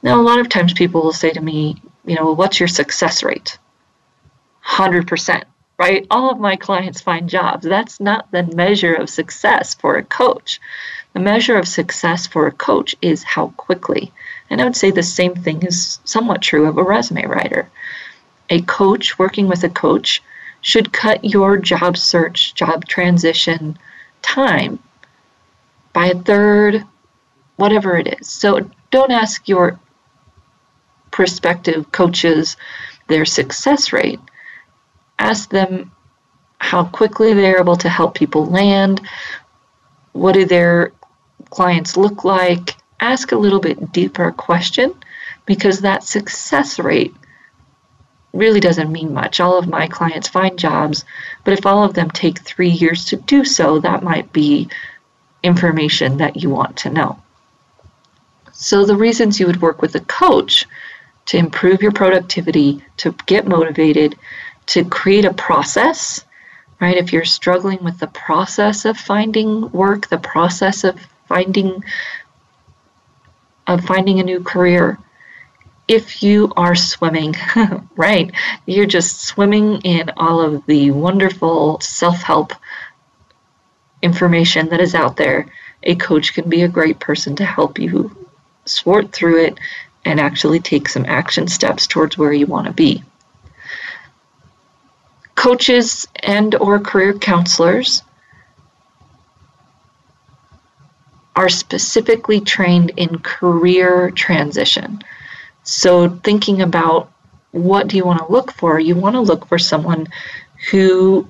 [0.02, 3.22] Now, a lot of times people will say to me, you know, what's your success
[3.22, 3.58] rate?
[4.66, 5.44] 100%,
[5.78, 6.06] right?
[6.10, 7.66] All of my clients find jobs.
[7.66, 10.60] That's not the measure of success for a coach.
[11.14, 14.12] The measure of success for a coach is how quickly.
[14.50, 17.70] And I would say the same thing is somewhat true of a resume writer.
[18.50, 20.22] A coach working with a coach
[20.62, 23.78] should cut your job search, job transition
[24.22, 24.80] time
[25.94, 26.86] by a third,
[27.56, 28.30] whatever it is.
[28.30, 29.80] So don't ask your
[31.12, 32.56] prospective coaches
[33.08, 34.20] their success rate
[35.22, 35.92] ask them
[36.58, 39.02] how quickly they're able to help people land,
[40.14, 40.92] what do their
[41.50, 44.94] clients look like, ask a little bit deeper question
[45.46, 47.14] because that success rate
[48.34, 49.40] really doesn't mean much.
[49.40, 51.04] All of my clients find jobs,
[51.44, 54.70] but if all of them take three years to do so, that might be
[55.44, 57.20] information that you want to know.
[58.54, 60.68] So, the reasons you would work with a coach
[61.26, 64.16] to improve your productivity, to get motivated,
[64.72, 66.24] to create a process,
[66.80, 66.96] right?
[66.96, 70.98] If you're struggling with the process of finding work, the process of
[71.28, 71.84] finding
[73.68, 74.98] of finding a new career,
[75.90, 77.36] if you are swimming,
[77.98, 78.32] right?
[78.66, 82.54] You're just swimming in all of the wonderful self-help
[84.02, 85.48] information that is out there.
[85.84, 88.16] A coach can be a great person to help you
[88.64, 89.60] sort through it
[90.06, 93.04] and actually take some action steps towards where you want to be
[95.42, 98.04] coaches and or career counselors
[101.36, 105.02] are specifically trained in career transition.
[105.64, 107.12] So thinking about
[107.50, 108.80] what do you want to look for?
[108.80, 110.06] You want to look for someone
[110.70, 111.28] who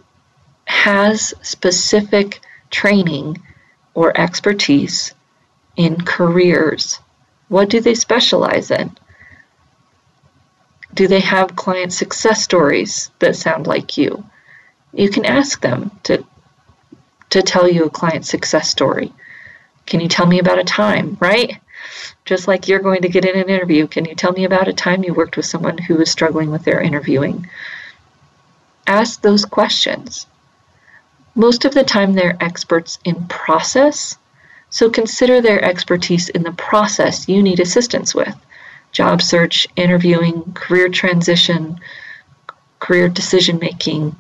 [0.66, 3.42] has specific training
[3.94, 5.14] or expertise
[5.78, 7.00] in careers.
[7.48, 8.92] What do they specialize in?
[10.94, 14.26] Do they have client success stories that sound like you?
[14.94, 16.26] You can ask them to,
[17.30, 19.14] to tell you a client success story.
[19.86, 21.60] Can you tell me about a time, right?
[22.26, 24.74] Just like you're going to get in an interview, can you tell me about a
[24.74, 27.48] time you worked with someone who was struggling with their interviewing?
[28.86, 30.28] Ask those questions.
[31.36, 34.18] Most of the time, they're experts in process,
[34.70, 38.36] so consider their expertise in the process you need assistance with
[38.92, 41.80] job search, interviewing, career transition,
[42.80, 44.20] career decision making.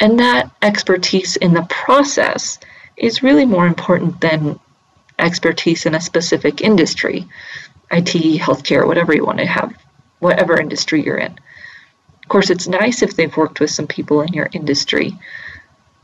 [0.00, 2.58] And that expertise in the process
[2.96, 4.58] is really more important than
[5.18, 7.26] expertise in a specific industry
[7.90, 9.74] IT, healthcare, whatever you want to have,
[10.18, 11.32] whatever industry you're in.
[12.22, 15.12] Of course, it's nice if they've worked with some people in your industry.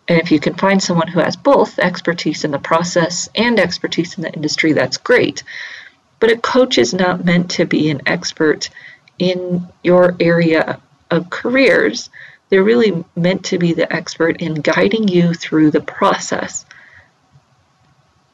[0.06, 4.16] And if you can find someone who has both expertise in the process and expertise
[4.16, 5.42] in the industry, that's great.
[6.20, 8.70] But a coach is not meant to be an expert
[9.18, 12.10] in your area of careers.
[12.48, 16.64] They're really meant to be the expert in guiding you through the process.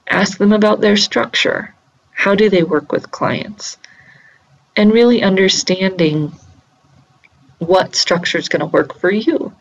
[0.08, 1.74] Ask them about their structure.
[2.12, 3.78] How do they work with clients?
[4.76, 6.32] And really understanding
[7.58, 9.54] what structure is going to work for you.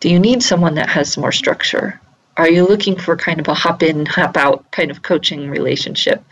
[0.00, 2.00] Do you need someone that has more structure?
[2.36, 6.22] Are you looking for kind of a hop in, hop out kind of coaching relationship?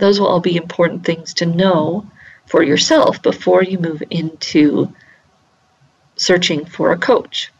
[0.00, 2.06] Those will all be important things to know
[2.46, 4.92] for yourself before you move into
[6.16, 7.52] searching for a coach.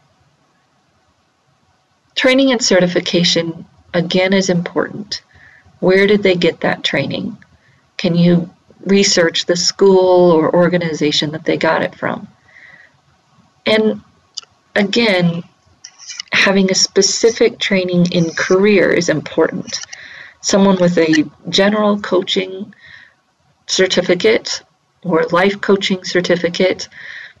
[2.15, 5.21] Training and certification, again, is important.
[5.79, 7.37] Where did they get that training?
[7.97, 8.49] Can you
[8.85, 12.27] research the school or organization that they got it from?
[13.67, 14.01] And
[14.75, 15.43] again,
[16.33, 19.79] having a specific training in career is important
[20.41, 22.73] someone with a general coaching
[23.67, 24.63] certificate
[25.03, 26.89] or life coaching certificate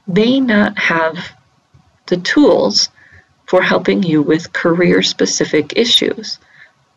[0.07, 1.33] may not have
[2.07, 2.89] the tools
[3.45, 6.39] for helping you with career specific issues.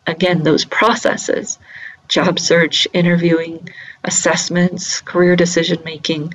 [0.07, 1.59] Again, those processes
[2.07, 3.67] job search, interviewing,
[4.03, 6.33] assessments, career decision making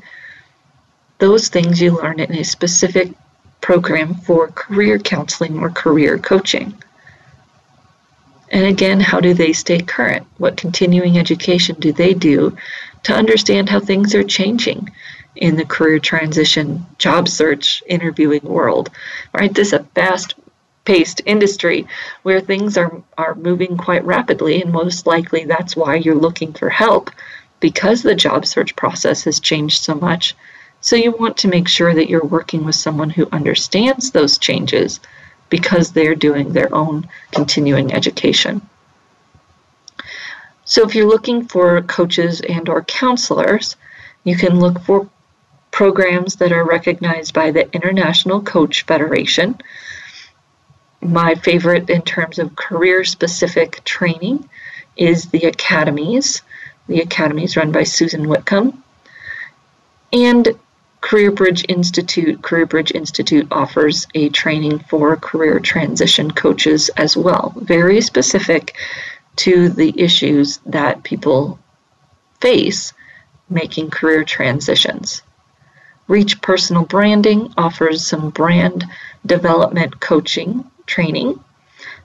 [1.18, 3.12] those things you learn in a specific
[3.61, 6.75] program for career counseling or career coaching.
[8.51, 10.26] And again, how do they stay current?
[10.38, 12.57] What continuing education do they do
[13.05, 14.90] to understand how things are changing
[15.36, 18.90] in the career transition, job search, interviewing world?
[19.32, 19.55] Right?
[19.55, 20.34] This is a fast
[20.84, 21.86] paced industry
[22.22, 26.70] where things are, are moving quite rapidly, and most likely that's why you're looking for
[26.70, 27.11] help
[27.61, 30.34] because the job search process has changed so much.
[30.80, 34.98] So you want to make sure that you're working with someone who understands those changes
[35.51, 38.62] because they're doing their own continuing education.
[40.64, 43.76] So if you're looking for coaches and or counselors,
[44.24, 45.09] you can look for
[45.70, 49.59] programs that are recognized by the International Coach Federation.
[51.01, 54.48] My favorite in terms of career specific training
[54.96, 56.42] is the academies.
[56.86, 58.82] The academies run by Susan Whitcomb.
[60.12, 60.59] And
[61.01, 68.76] CareerBridge Institute, CareerBridge Institute offers a training for career transition coaches as well, very specific
[69.36, 71.59] to the issues that people
[72.40, 72.92] face
[73.48, 75.22] making career transitions.
[76.07, 78.84] Reach Personal Branding offers some brand
[79.24, 81.42] development coaching training.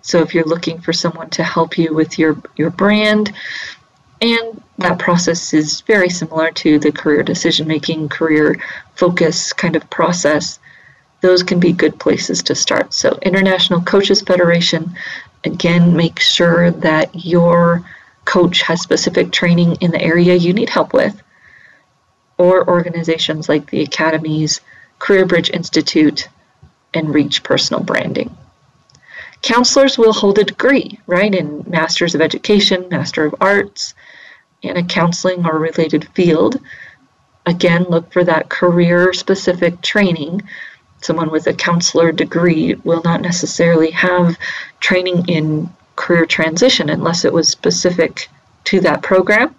[0.01, 3.33] So if you're looking for someone to help you with your, your brand,
[4.21, 8.59] and that process is very similar to the career decision making, career
[8.95, 10.59] focus kind of process.
[11.21, 12.93] Those can be good places to start.
[12.93, 14.95] So, International Coaches Federation,
[15.43, 17.84] again, make sure that your
[18.26, 21.21] coach has specific training in the area you need help with,
[22.38, 24.59] or organizations like the Academies,
[24.99, 26.28] CareerBridge Institute,
[26.93, 28.36] and Reach Personal Branding.
[29.41, 33.93] Counselors will hold a degree, right, in Masters of Education, Master of Arts,
[34.66, 36.59] in a counseling or related field.
[37.45, 40.41] Again, look for that career specific training.
[41.01, 44.38] Someone with a counselor degree will not necessarily have
[44.80, 48.30] training in career transition unless it was specific
[48.66, 49.55] to that program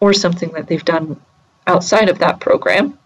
[0.00, 1.20] or something that they've done
[1.66, 2.98] outside of that program.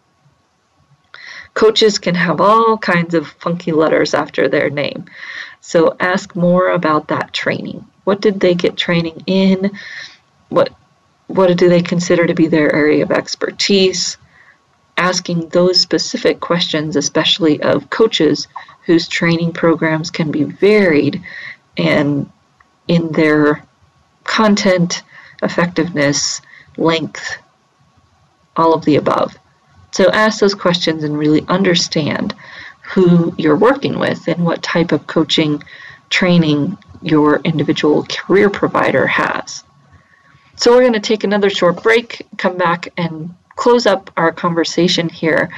[1.55, 5.05] Coaches can have all kinds of funky letters after their name.
[5.61, 7.87] So ask more about that training.
[8.05, 9.71] What did they get training in?
[10.49, 10.73] What
[11.27, 14.17] what do they consider to be their area of expertise?
[14.97, 18.47] Asking those specific questions, especially of coaches
[18.87, 21.23] whose training programs can be varied
[21.77, 22.31] and
[22.87, 23.65] in their
[24.25, 25.03] content,
[25.43, 26.41] effectiveness,
[26.77, 27.39] length,
[28.57, 29.37] all of the above.
[29.91, 32.35] So ask those questions and really understand
[32.83, 35.63] who you're working with and what type of coaching
[36.11, 39.65] training your individual career provider has.
[40.57, 45.09] So we're going to take another short break, come back and close up our conversation
[45.09, 45.51] here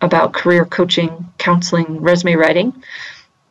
[0.00, 2.82] about career coaching, counseling, resume writing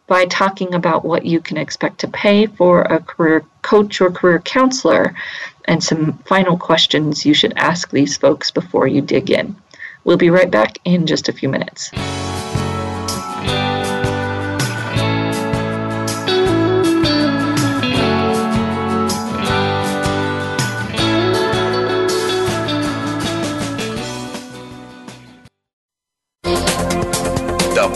[0.07, 4.39] by talking about what you can expect to pay for a career coach or career
[4.39, 5.13] counselor
[5.65, 9.55] and some final questions you should ask these folks before you dig in.
[10.03, 11.91] We'll be right back in just a few minutes.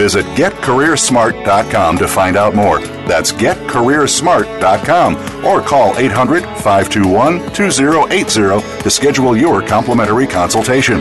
[0.00, 2.80] Visit getcareersmart.com to find out more.
[3.06, 11.00] That's getcareersmart.com or call 800 521 2080 to schedule your complimentary consultation.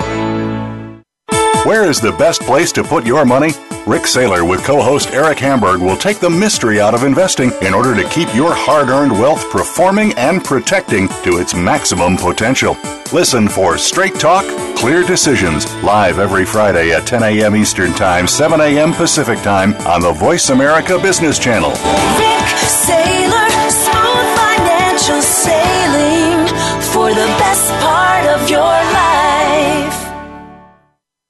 [1.64, 3.52] Where is the best place to put your money?
[3.88, 7.74] Rick Saylor with co host Eric Hamburg will take the mystery out of investing in
[7.74, 12.78] order to keep your hard earned wealth performing and protecting to its maximum potential.
[13.12, 14.46] Listen for Straight Talk,
[14.78, 17.56] Clear Decisions, live every Friday at 10 a.m.
[17.56, 18.94] Eastern Time, 7 a.m.
[18.94, 21.72] Pacific Time on the Voice America Business Channel.
[21.72, 22.50] Rick
[22.86, 26.46] Saylor, smooth financial sailing
[26.94, 28.79] for the best part of your.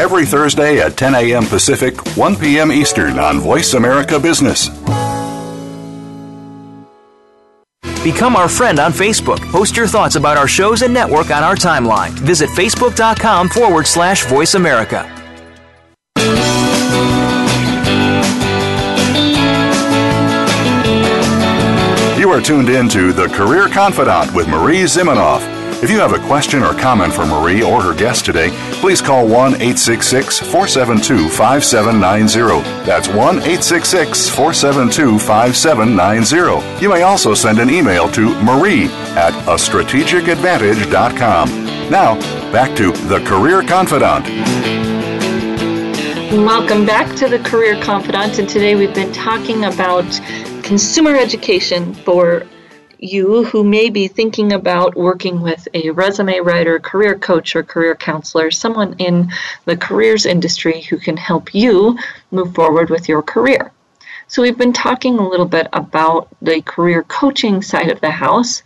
[0.00, 1.44] every Thursday at 10 a.m.
[1.44, 2.72] Pacific, 1 p.m.
[2.72, 4.70] Eastern on Voice America Business.
[8.02, 9.40] Become our friend on Facebook.
[9.52, 12.12] Post your thoughts about our shows and network on our timeline.
[12.20, 15.04] Visit facebook.com forward slash voice America.
[22.18, 25.59] You are tuned in to The Career Confidante with Marie Zimenoff.
[25.82, 28.50] If you have a question or comment for Marie or her guest today,
[28.82, 32.60] please call 1 866 472 5790.
[32.84, 36.82] That's 1 866 472 5790.
[36.82, 41.48] You may also send an email to marie at a strategicadvantage.com.
[41.90, 42.20] Now,
[42.52, 44.28] back to The Career Confidante.
[46.44, 50.04] Welcome back to the Career Confidante, and today we've been talking about
[50.62, 52.46] consumer education for
[53.00, 57.94] you who may be thinking about working with a resume writer, career coach, or career
[57.94, 59.30] counselor, someone in
[59.64, 61.98] the careers industry who can help you
[62.30, 63.72] move forward with your career.
[64.28, 68.62] So, we've been talking a little bit about the career coaching side of the house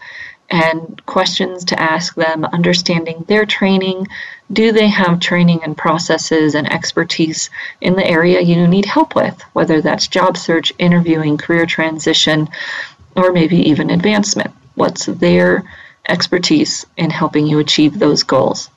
[0.51, 4.07] and questions to ask them, understanding their training.
[4.53, 7.49] Do they have training and processes and expertise
[7.80, 12.49] in the area you need help with, whether that's job search, interviewing, career transition,
[13.17, 14.53] or maybe even advancement.
[14.75, 15.65] What's their
[16.09, 18.71] expertise in helping you achieve those goals?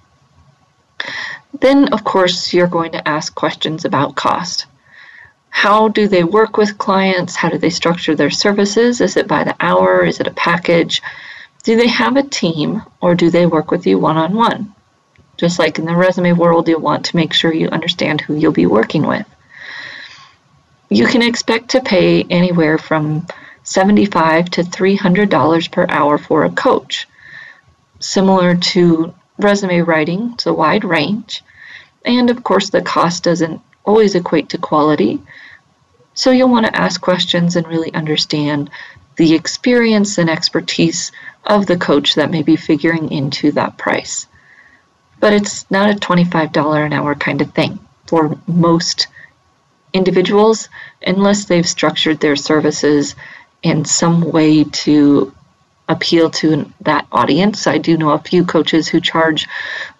[1.59, 4.65] Then, of course, you're going to ask questions about cost.
[5.49, 7.35] How do they work with clients?
[7.35, 9.01] How do they structure their services?
[9.01, 10.03] Is it by the hour?
[10.05, 11.01] Is it a package?
[11.63, 14.73] Do they have a team or do they work with you one on one?
[15.37, 18.51] Just like in the resume world, you'll want to make sure you understand who you'll
[18.51, 19.25] be working with.
[20.89, 23.27] You can expect to pay anywhere from
[23.67, 27.05] 75 to $300 per hour for a coach.
[27.99, 31.43] Similar to resume writing, it's a wide range.
[32.05, 35.21] And of course, the cost doesn't always equate to quality.
[36.13, 38.69] So you'll want to ask questions and really understand
[39.17, 41.11] the experience and expertise
[41.43, 44.27] of the coach that may be figuring into that price.
[45.19, 49.07] But it's not a $25 an hour kind of thing for most
[49.91, 50.69] individuals
[51.05, 53.15] unless they've structured their services
[53.67, 55.33] in some way to
[55.89, 57.67] appeal to that audience.
[57.67, 59.47] I do know a few coaches who charge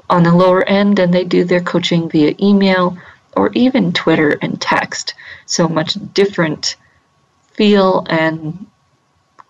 [0.10, 2.98] on the lower end and they do their coaching via email
[3.36, 5.14] or even Twitter and text.
[5.46, 6.76] So much different
[7.54, 8.68] feel and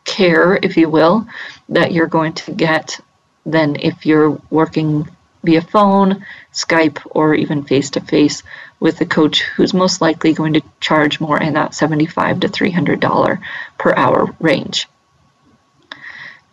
[0.05, 1.28] care, if you will,
[1.70, 2.99] that you're going to get
[3.45, 5.07] than if you're working
[5.43, 8.43] via phone, Skype, or even face to face
[8.80, 13.42] with a coach who's most likely going to charge more in that 75 to $300
[13.78, 14.88] per hour range.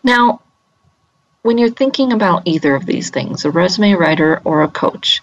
[0.02, 0.40] Now,
[1.42, 5.22] when you're thinking about either of these things, a resume writer or a coach,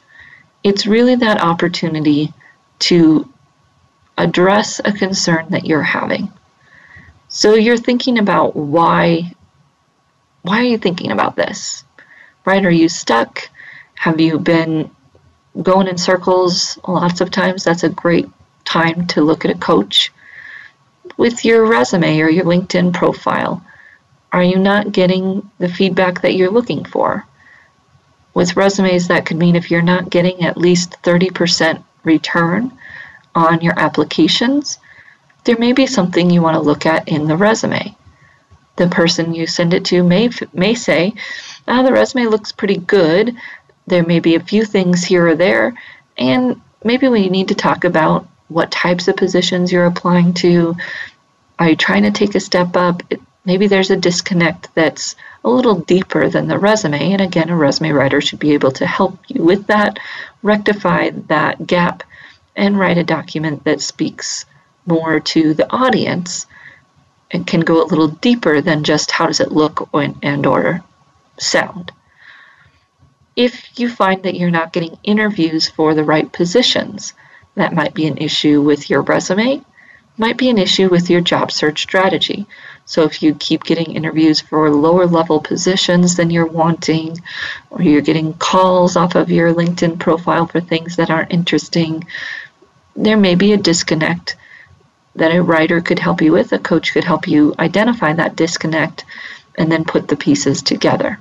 [0.64, 2.32] it's really that opportunity
[2.80, 3.28] to
[4.18, 6.32] address a concern that you're having.
[7.28, 9.34] So you're thinking about why
[10.44, 11.84] why are you thinking about this?
[12.46, 12.66] Right?
[12.66, 13.50] Are you stuck?
[13.96, 14.90] Have you been
[15.62, 17.64] going in circles lots of times?
[17.64, 18.30] That's a great
[18.66, 20.12] time to look at a coach.
[21.18, 23.64] With your resume or your LinkedIn profile,
[24.32, 27.26] are you not getting the feedback that you're looking for?
[28.34, 32.72] With resumes, that could mean if you're not getting at least 30% return
[33.36, 34.80] on your applications,
[35.44, 37.96] there may be something you want to look at in the resume.
[38.78, 41.14] The person you send it to may, may say,
[41.68, 43.36] oh, the resume looks pretty good.
[43.92, 45.74] There may be a few things here or there,
[46.18, 50.78] and maybe we need to talk about what types of positions you're applying to.
[51.60, 53.04] Are you trying to take a step up?
[53.44, 57.12] Maybe there's a disconnect that's a little deeper than the resume.
[57.12, 60.00] And again, a resume writer should be able to help you with that,
[60.42, 62.04] rectify that gap,
[62.56, 64.46] and write a document that speaks
[64.86, 66.48] more to the audience
[67.32, 70.82] and can go a little deeper than just how does it look and or
[71.38, 71.92] sound.
[73.42, 77.14] If you find that you're not getting interviews for the right positions,
[77.56, 79.66] that might be an issue with your resume,
[80.20, 82.46] might be an issue with your job search strategy.
[82.86, 87.18] So if you keep getting interviews for lower level positions than you're wanting,
[87.72, 92.06] or you're getting calls off of your LinkedIn profile for things that aren't interesting,
[92.96, 94.36] there may be a disconnect
[95.16, 99.04] that a writer could help you with, a coach could help you identify that disconnect
[99.58, 101.18] and then put the pieces together.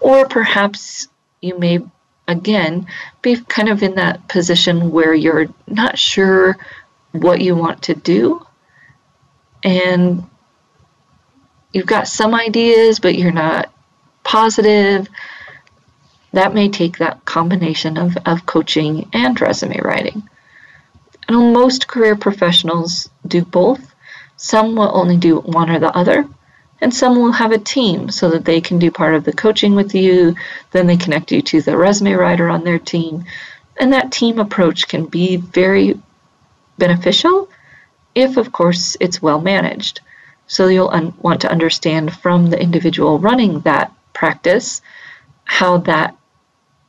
[0.00, 1.08] Or perhaps
[1.40, 1.80] you may,
[2.26, 2.86] again,
[3.22, 6.56] be kind of in that position where you're not sure
[7.12, 8.46] what you want to do
[9.62, 10.24] and
[11.72, 13.72] you've got some ideas, but you're not
[14.24, 15.08] positive.
[16.32, 20.28] That may take that combination of, of coaching and resume writing.
[21.28, 23.94] And most career professionals do both.
[24.36, 26.26] Some will only do one or the other,
[26.80, 29.74] and some will have a team so that they can do part of the coaching
[29.74, 30.34] with you.
[30.70, 33.24] Then they connect you to the resume writer on their team.
[33.78, 36.00] And that team approach can be very
[36.78, 37.48] beneficial
[38.14, 40.00] if, of course, it's well managed.
[40.46, 44.82] So you'll un- want to understand from the individual running that practice
[45.44, 46.16] how that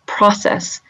[0.06, 0.82] process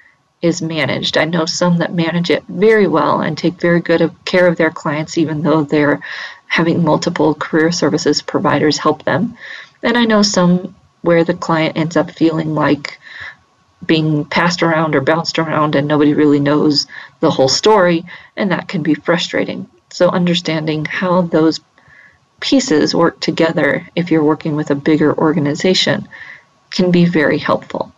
[0.42, 1.18] is managed.
[1.18, 4.72] I know some that manage it very well and take very good care of their
[4.72, 6.02] clients, even though they're
[6.52, 9.38] having multiple career services providers help them.
[9.84, 13.00] And I know some where the client ends up feeling like
[13.86, 16.88] being passed around or bounced around and nobody really knows
[17.22, 18.04] the whole story,
[18.36, 19.66] and that can be frustrating.
[19.92, 21.62] So, understanding how those
[22.42, 26.06] pieces work together if you're working with a bigger organization
[26.70, 27.94] can be very helpful.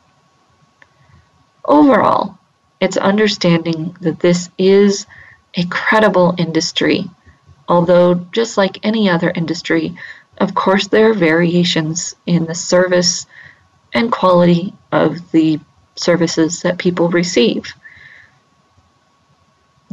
[1.66, 2.38] Overall,
[2.80, 5.08] it's understanding that this is
[5.56, 7.10] a credible industry,
[7.68, 9.96] although, just like any other industry,
[10.38, 13.26] of course, there are variations in the service
[13.94, 15.60] and quality of the
[15.96, 17.74] services that people receive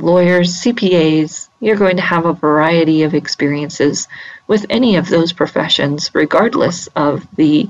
[0.02, 4.08] lawyers, CPAs, you're going to have a variety of experiences
[4.46, 7.68] with any of those professions, regardless of the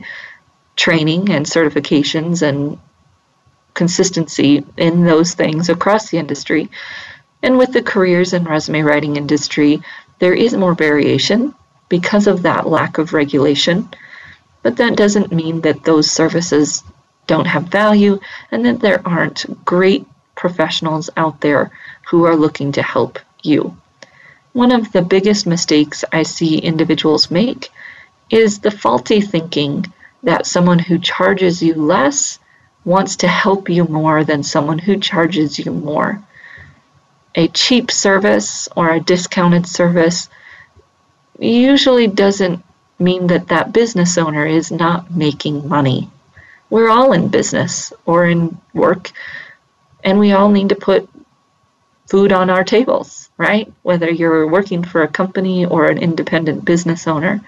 [0.77, 2.79] training and certifications and
[3.75, 6.71] consistency in those things across the industry.
[7.43, 9.83] And with the careers and resume writing industry,
[10.19, 11.55] there is more variation
[11.89, 13.89] because of that lack of regulation.
[14.63, 16.85] But that doesn't mean that those services
[17.27, 18.19] don't have value
[18.51, 21.71] and that there aren't great professionals out there
[22.09, 23.77] who are looking to help you.
[24.53, 27.71] One of the biggest mistakes I see individuals make
[28.31, 29.87] is the faulty thinking
[30.23, 32.39] that someone who charges you less
[32.85, 36.23] wants to help you more than someone who charges you more.
[37.35, 40.29] A cheap service or a discounted service
[41.39, 42.63] usually doesn't
[42.99, 46.11] mean that that business owner is not making money.
[46.69, 49.11] We're all in business or in work
[50.05, 51.09] and we all need to put
[52.09, 53.73] food on our tables, right?
[53.83, 57.41] Whether you're working for a company or an independent business owner.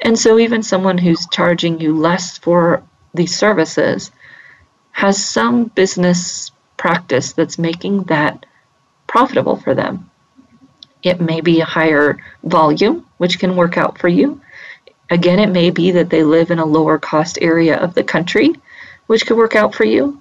[0.00, 2.82] And so, even someone who's charging you less for
[3.14, 4.10] these services
[4.92, 8.46] has some business practice that's making that
[9.08, 10.08] profitable for them.
[11.02, 14.40] It may be a higher volume, which can work out for you.
[15.10, 18.52] Again, it may be that they live in a lower cost area of the country
[19.08, 20.20] which could work out for you.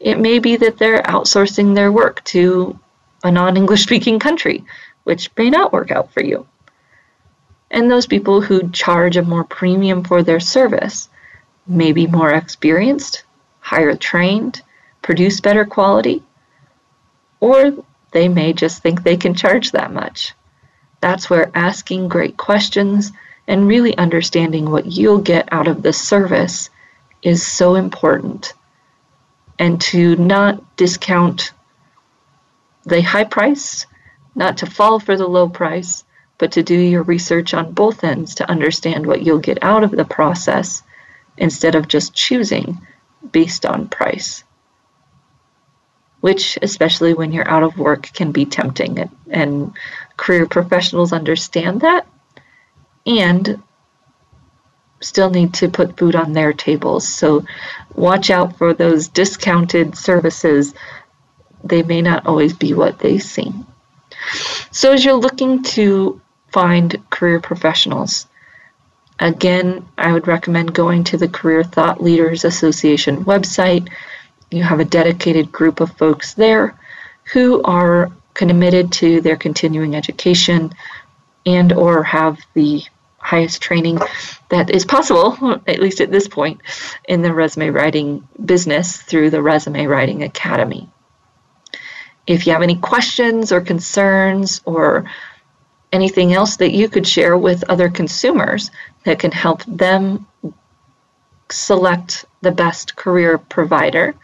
[0.00, 2.78] It may be that they're outsourcing their work to
[3.22, 4.64] a non English speaking country,
[5.04, 6.46] which may not work out for you.
[7.70, 11.08] And those people who charge a more premium for their service
[11.66, 13.24] may be more experienced,
[13.60, 14.62] higher trained,
[15.02, 16.22] produce better quality,
[17.38, 20.34] or they may just think they can charge that much.
[21.00, 23.10] That's where asking great questions
[23.48, 26.70] and really understanding what you'll get out of the service
[27.22, 28.54] is so important.
[29.58, 31.52] And to not discount
[32.84, 33.86] the high price,
[34.34, 36.04] not to fall for the low price,
[36.38, 39.92] but to do your research on both ends to understand what you'll get out of
[39.92, 40.82] the process
[41.36, 42.80] instead of just choosing
[43.30, 44.44] based on price.
[46.22, 49.10] Which, especially when you're out of work, can be tempting.
[49.28, 49.74] And
[50.16, 52.06] career professionals understand that
[53.04, 53.62] and
[55.00, 57.08] still need to put food on their tables.
[57.08, 57.44] So
[57.94, 60.74] watch out for those discounted services.
[61.64, 63.66] They may not always be what they seem.
[64.70, 66.20] So as you're looking to
[66.52, 68.26] find career professionals,
[69.18, 73.88] again, I would recommend going to the Career Thought Leaders Association website.
[74.52, 76.78] You have a dedicated group of folks there
[77.32, 80.72] who are committed to their continuing education
[81.46, 82.82] and or have the
[83.18, 83.98] highest training
[84.50, 86.60] that is possible, at least at this point,
[87.08, 90.88] in the resume writing business through the Resume Writing Academy.
[92.26, 95.10] If you have any questions or concerns or
[95.92, 98.70] anything else that you could share with other consumers
[99.04, 100.26] that can help them
[101.50, 104.14] select the best career provider,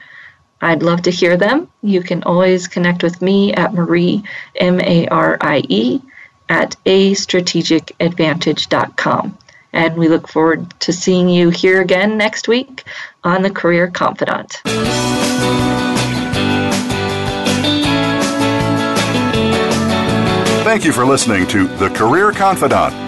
[0.61, 1.69] I'd love to hear them.
[1.83, 4.23] You can always connect with me at Marie,
[4.57, 6.01] M A R I E,
[6.49, 9.39] at a strategic astrategicadvantage.com.
[9.73, 12.85] And we look forward to seeing you here again next week
[13.23, 14.61] on The Career Confidante.
[20.65, 23.08] Thank you for listening to The Career Confidante.